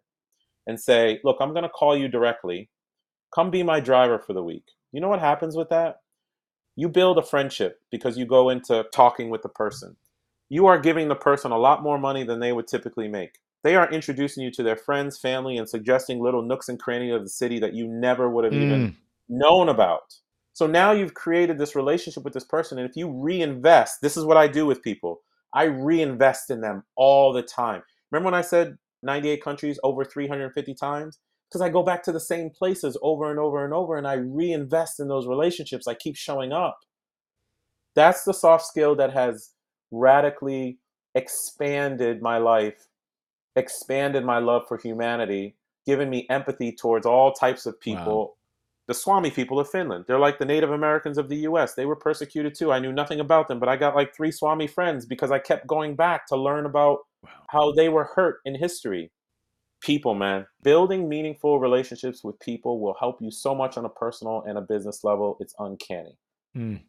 [0.67, 2.71] and say, Look, I'm going to call you directly.
[3.35, 4.65] Come be my driver for the week.
[4.93, 5.97] You know what happens with that?
[6.75, 9.97] You build a friendship because you go into talking with the person
[10.49, 13.39] you are giving the person a lot more money than they would typically make.
[13.65, 17.23] They are introducing you to their friends, family, and suggesting little nooks and crannies of
[17.23, 18.95] the city that you never would have even Mm,
[19.29, 20.15] known about.
[20.53, 22.79] So now you've created this relationship with this person.
[22.79, 25.23] And if you reinvest, this is what I do with people
[25.55, 27.83] I reinvest in them all the time.
[28.11, 31.19] Remember when I said 98 countries over 350 times?
[31.49, 34.15] Because I go back to the same places over and over and over and I
[34.15, 35.87] reinvest in those relationships.
[35.89, 36.79] I keep showing up.
[37.95, 39.53] That's the soft skill that has
[39.91, 40.79] radically
[41.15, 42.88] expanded my life,
[43.57, 48.19] expanded my love for humanity, given me empathy towards all types of people.
[48.19, 48.35] Wow.
[48.87, 51.75] The Sami people of Finland, they're like the Native Americans of the US.
[51.75, 52.73] They were persecuted too.
[52.73, 55.67] I knew nothing about them, but I got like three Sami friends because I kept
[55.67, 57.31] going back to learn about wow.
[57.49, 59.11] how they were hurt in history.
[59.83, 64.43] People, man, building meaningful relationships with people will help you so much on a personal
[64.47, 65.37] and a business level.
[65.39, 66.17] It's uncanny.
[66.57, 66.81] Mm.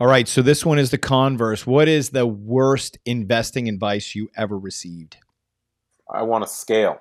[0.00, 0.28] All right.
[0.28, 1.66] So this one is the converse.
[1.66, 5.16] What is the worst investing advice you ever received?
[6.10, 7.00] I want to scale.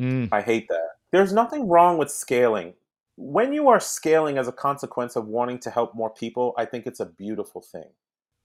[0.00, 0.28] Mm.
[0.32, 0.88] I hate that.
[1.12, 2.74] There's nothing wrong with scaling.
[3.16, 6.86] When you are scaling as a consequence of wanting to help more people, I think
[6.86, 7.88] it's a beautiful thing.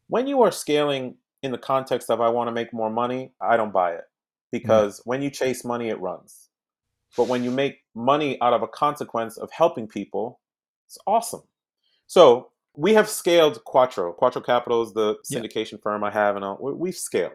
[0.07, 3.57] When you are scaling in the context of I want to make more money, I
[3.57, 4.05] don't buy it
[4.51, 5.03] because mm.
[5.05, 6.49] when you chase money, it runs.
[7.15, 10.39] But when you make money out of a consequence of helping people,
[10.87, 11.43] it's awesome.
[12.07, 14.13] So we have scaled Quattro.
[14.13, 15.83] Quattro Capital is the syndication yeah.
[15.83, 17.33] firm I have, and we've scaled.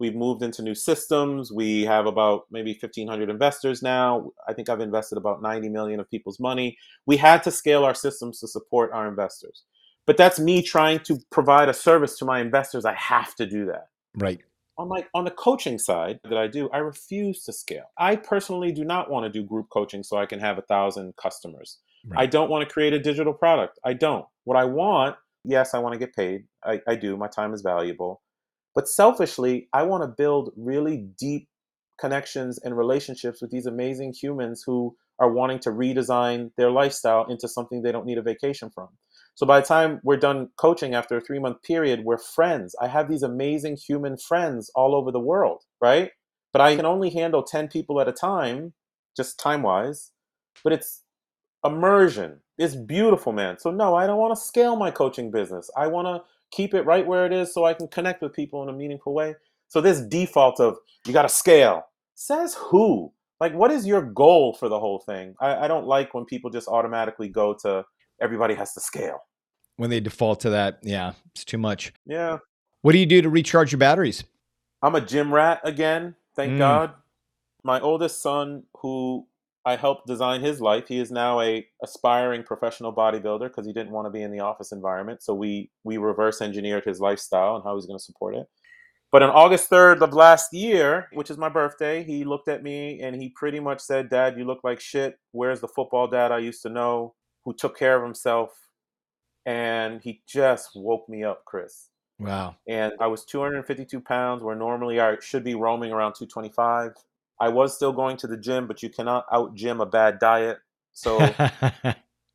[0.00, 1.52] We've moved into new systems.
[1.52, 4.32] We have about maybe 1,500 investors now.
[4.48, 6.78] I think I've invested about 90 million of people's money.
[7.04, 9.64] We had to scale our systems to support our investors.
[10.06, 12.86] But that's me trying to provide a service to my investors.
[12.86, 13.88] I have to do that.
[14.16, 14.40] Right.
[14.78, 17.84] On like on the coaching side that I do, I refuse to scale.
[17.98, 21.14] I personally do not want to do group coaching so I can have a thousand
[21.16, 21.78] customers.
[22.06, 22.22] Right.
[22.22, 23.78] I don't want to create a digital product.
[23.84, 24.24] I don't.
[24.44, 26.44] What I want, yes, I want to get paid.
[26.64, 27.18] I, I do.
[27.18, 28.22] My time is valuable.
[28.74, 31.48] But selfishly, I want to build really deep
[31.98, 37.46] connections and relationships with these amazing humans who are wanting to redesign their lifestyle into
[37.46, 38.88] something they don't need a vacation from.
[39.34, 42.74] So by the time we're done coaching after a three month period, we're friends.
[42.80, 46.10] I have these amazing human friends all over the world, right?
[46.52, 48.72] But I can only handle 10 people at a time,
[49.16, 50.12] just time wise.
[50.64, 51.02] But it's
[51.64, 53.58] immersion It's beautiful, man.
[53.58, 55.70] So no, I don't want to scale my coaching business.
[55.76, 58.62] I want to keep it right where it is so I can connect with people
[58.62, 59.34] in a meaningful way.
[59.68, 60.76] So this default of
[61.06, 61.84] you got to scale
[62.14, 63.12] says who?
[63.40, 65.34] Like, what is your goal for the whole thing?
[65.40, 67.84] I, I don't like when people just automatically go to
[68.20, 69.18] everybody has to scale.
[69.76, 71.92] When they default to that, yeah, it's too much.
[72.04, 72.38] Yeah.
[72.82, 74.24] What do you do to recharge your batteries?
[74.82, 76.58] I'm a gym rat again, thank mm.
[76.58, 76.92] God.
[77.62, 79.26] My oldest son, who
[79.64, 80.88] I helped design his life.
[80.88, 84.40] He is now a aspiring professional bodybuilder because he didn't want to be in the
[84.40, 85.22] office environment.
[85.22, 88.46] So we we reverse engineered his lifestyle and how he's going to support it.
[89.12, 93.00] But on August 3rd of last year, which is my birthday, he looked at me
[93.00, 95.18] and he pretty much said, "Dad, you look like shit.
[95.32, 98.68] Where's the football dad I used to know who took care of himself?"
[99.44, 101.88] And he just woke me up, Chris.
[102.18, 102.56] Wow.
[102.68, 106.94] And I was 252 pounds, where normally I should be roaming around 225
[107.40, 110.58] I was still going to the gym, but you cannot out gym a bad diet.
[110.92, 111.18] So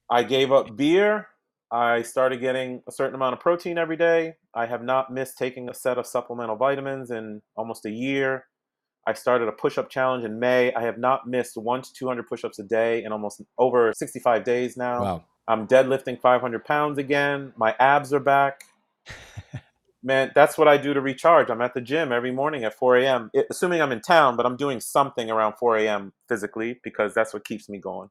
[0.10, 1.28] I gave up beer.
[1.72, 4.36] I started getting a certain amount of protein every day.
[4.54, 8.46] I have not missed taking a set of supplemental vitamins in almost a year.
[9.08, 10.74] I started a push up challenge in May.
[10.74, 14.44] I have not missed one to 200 push ups a day in almost over 65
[14.44, 15.02] days now.
[15.02, 15.24] Wow.
[15.48, 17.54] I'm deadlifting 500 pounds again.
[17.56, 18.62] My abs are back
[20.06, 21.50] man, that's what I do to recharge.
[21.50, 24.56] I'm at the gym every morning at 4 a.m., assuming I'm in town, but I'm
[24.56, 26.14] doing something around 4 a.m.
[26.30, 28.10] physically because that's what keeps me going.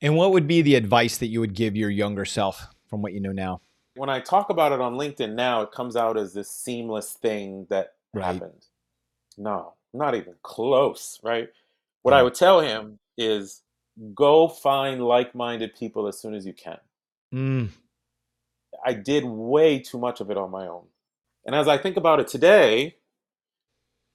[0.00, 3.12] And what would be the advice that you would give your younger self from what
[3.12, 3.60] you know now?
[3.96, 7.66] When I talk about it on LinkedIn now, it comes out as this seamless thing
[7.70, 8.24] that right.
[8.24, 8.66] happened.
[9.36, 11.48] No, not even close, right?
[12.02, 13.62] What I would tell him is
[14.14, 16.78] go find like minded people as soon as you can.
[17.34, 17.70] Mm.
[18.84, 20.84] I did way too much of it on my own.
[21.46, 22.96] And as I think about it today,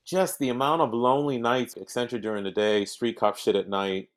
[0.05, 4.09] just the amount of lonely nights, Accenture during the day, street cop shit at night,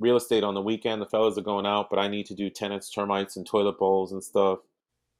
[0.00, 2.48] real estate on the weekend, the fellas are going out, but I need to do
[2.48, 4.60] tenants, termites, and toilet bowls and stuff.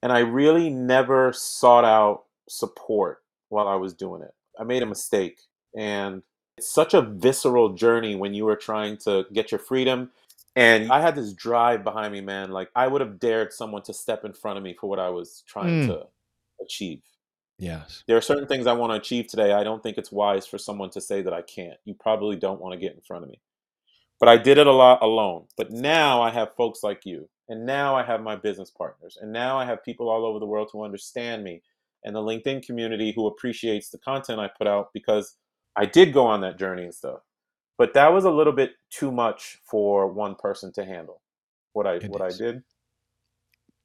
[0.03, 4.35] And I really never sought out support while I was doing it.
[4.59, 5.39] I made a mistake.
[5.77, 6.23] And
[6.57, 10.11] it's such a visceral journey when you are trying to get your freedom.
[10.57, 12.51] And I had this drive behind me, man.
[12.51, 15.11] Like I would have dared someone to step in front of me for what I
[15.11, 15.87] was trying mm.
[15.89, 16.07] to
[16.65, 17.03] achieve.
[17.59, 18.03] Yes.
[18.07, 19.53] There are certain things I want to achieve today.
[19.53, 21.79] I don't think it's wise for someone to say that I can't.
[21.85, 23.41] You probably don't want to get in front of me.
[24.19, 25.47] But I did it a lot alone.
[25.57, 27.29] But now I have folks like you.
[27.49, 29.19] And now I have my business partners.
[29.21, 31.63] And now I have people all over the world who understand me
[32.05, 35.37] and the LinkedIn community who appreciates the content I put out because
[35.77, 37.21] I did go on that journey and stuff.
[37.77, 41.21] But that was a little bit too much for one person to handle.
[41.73, 42.41] What I it what is.
[42.41, 42.63] I did.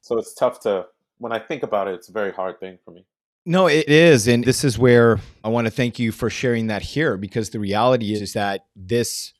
[0.01, 0.85] So it's tough to
[1.19, 3.05] when I think about it, it's a very hard thing for me.
[3.45, 4.27] No, it is.
[4.27, 7.59] And this is where I want to thank you for sharing that here because the
[7.59, 9.33] reality is that this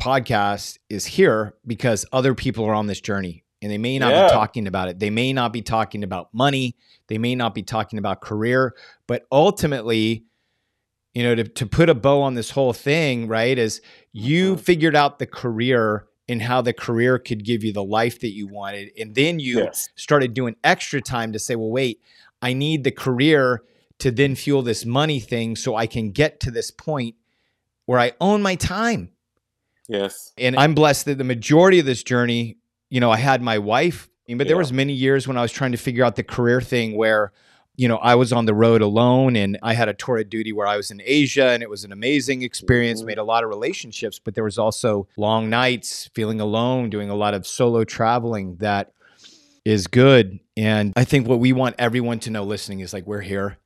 [0.00, 4.26] podcast is here because other people are on this journey and they may not Yeah.
[4.28, 4.98] be talking about it.
[4.98, 6.76] They may not be talking about money.
[7.08, 8.74] They may not be talking about career,
[9.06, 10.24] but ultimately,
[11.14, 13.80] you know, to, to put a bow on this whole thing, right, is
[14.12, 14.60] you Mhm.
[14.60, 18.46] figured out the career and how the career could give you the life that you
[18.48, 18.90] wanted.
[18.98, 19.88] And then you Yes.
[19.94, 22.00] started doing extra time to say, well, wait,
[22.42, 23.62] I need the career
[23.98, 27.14] to then fuel this money thing so I can get to this point
[27.86, 29.10] where I own my time.
[29.88, 30.32] Yes.
[30.36, 32.58] And I'm blessed that the majority of this journey,
[32.90, 34.54] you know, I had my wife, but there Yeah.
[34.56, 37.32] was many years when I was trying to figure out the career thing where,
[37.76, 40.52] you know, I was on the road alone and I had a tour of duty
[40.52, 43.06] where I was in Asia and it was an amazing experience, Mhm.
[43.06, 47.14] made a lot of relationships, but there was also long nights, feeling alone, doing a
[47.14, 48.92] lot of solo traveling that
[49.64, 50.38] is good.
[50.56, 53.58] And I think what we want everyone to know listening is like, we're here.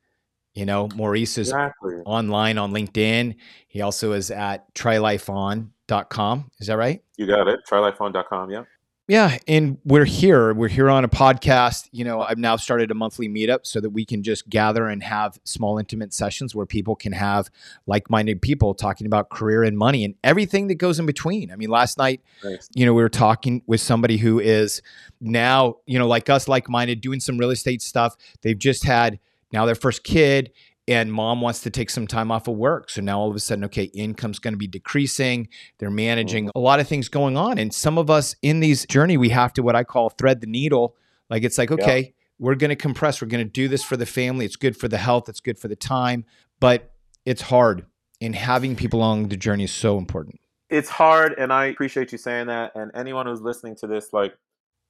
[0.53, 1.95] You know, Maurice is Exactly.
[2.05, 3.35] online on LinkedIn.
[3.69, 6.51] He also is at trylifeon.com.
[6.59, 7.01] Is that right?
[7.17, 7.61] You got it.
[7.69, 8.51] TryLifeOn.com.
[8.51, 8.63] Yeah.
[9.11, 10.53] Yeah, and we're here.
[10.53, 11.89] We're here on a podcast.
[11.91, 15.03] You know, I've now started a monthly meetup so that we can just gather and
[15.03, 17.49] have small, intimate sessions where people can have
[17.85, 21.51] like minded people talking about career and money and everything that goes in between.
[21.51, 22.69] I mean, last night, Nice.
[22.73, 24.81] you know, we were talking with somebody who is
[25.19, 28.15] now, you know, like us, like minded, doing some real estate stuff.
[28.43, 29.19] They've just had
[29.51, 30.53] now their first kid,
[30.87, 32.89] and mom wants to take some time off of work.
[32.89, 35.47] So now all of a sudden, okay, income's going to be decreasing.
[35.77, 36.57] They're managing mm-hmm.
[36.57, 37.57] a lot of things going on.
[37.57, 40.47] And some of us in these journey, we have to what I call thread the
[40.47, 40.95] needle.
[41.29, 41.75] Like it's like, Yeah.
[41.75, 43.21] okay, we're going to compress.
[43.21, 44.45] We're going to do this for the family.
[44.45, 45.29] It's good for the health.
[45.29, 46.25] It's good for the time,
[46.59, 46.91] but
[47.25, 47.85] it's hard.
[48.19, 50.39] And having people along the journey is so important.
[50.69, 52.71] It's hard, and I appreciate you saying that.
[52.75, 54.35] And anyone who's listening to this, like,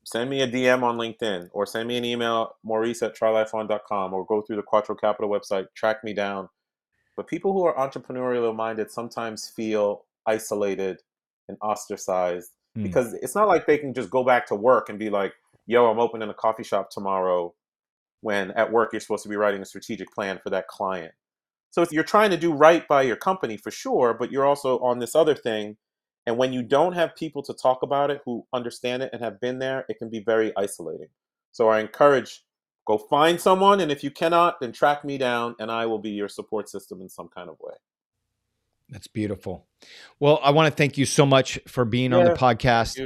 [0.03, 4.25] send me a DM on LinkedIn or send me an email, Maurice at TryLifeOn.com, or
[4.25, 6.49] go through the Quattro Capital website, track me down.
[7.15, 11.01] But people who are entrepreneurial minded sometimes feel isolated
[11.47, 12.83] and ostracized Mm.
[12.83, 15.33] because it's not like they can just go back to work and be like,
[15.65, 17.53] yo, I'm opening a coffee shop tomorrow
[18.21, 21.13] when at work you're supposed to be writing a strategic plan for that client.
[21.71, 24.79] So if you're trying to do right by your company for sure, but you're also
[24.79, 25.77] on this other thing.
[26.25, 29.39] And when you don't have people to talk about it who understand it and have
[29.39, 31.09] been there, it can be very isolating.
[31.51, 32.43] So I encourage
[32.85, 33.79] go find someone.
[33.79, 37.01] And if you cannot, then track me down and I will be your support system
[37.01, 37.73] in some kind of way.
[38.89, 39.67] That's beautiful.
[40.19, 42.99] Well, I want to thank you so much for being on the podcast.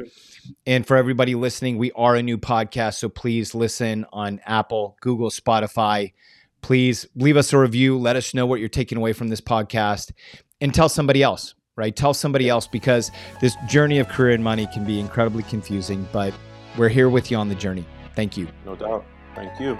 [0.66, 2.96] And for everybody listening, we are a new podcast.
[2.96, 6.14] So please listen on Apple, Google, Spotify.
[6.62, 8.00] Please leave us a review.
[8.00, 10.12] Let us know what you're taking away from this podcast
[10.60, 11.96] and tell somebody else, right?
[11.96, 13.12] Tell somebody else because
[13.42, 16.34] this journey of career and money can be incredibly confusing, but
[16.78, 17.86] we're here with you on the journey.
[18.16, 18.48] Thank you.
[18.66, 19.06] No doubt.
[19.36, 19.78] Thank you.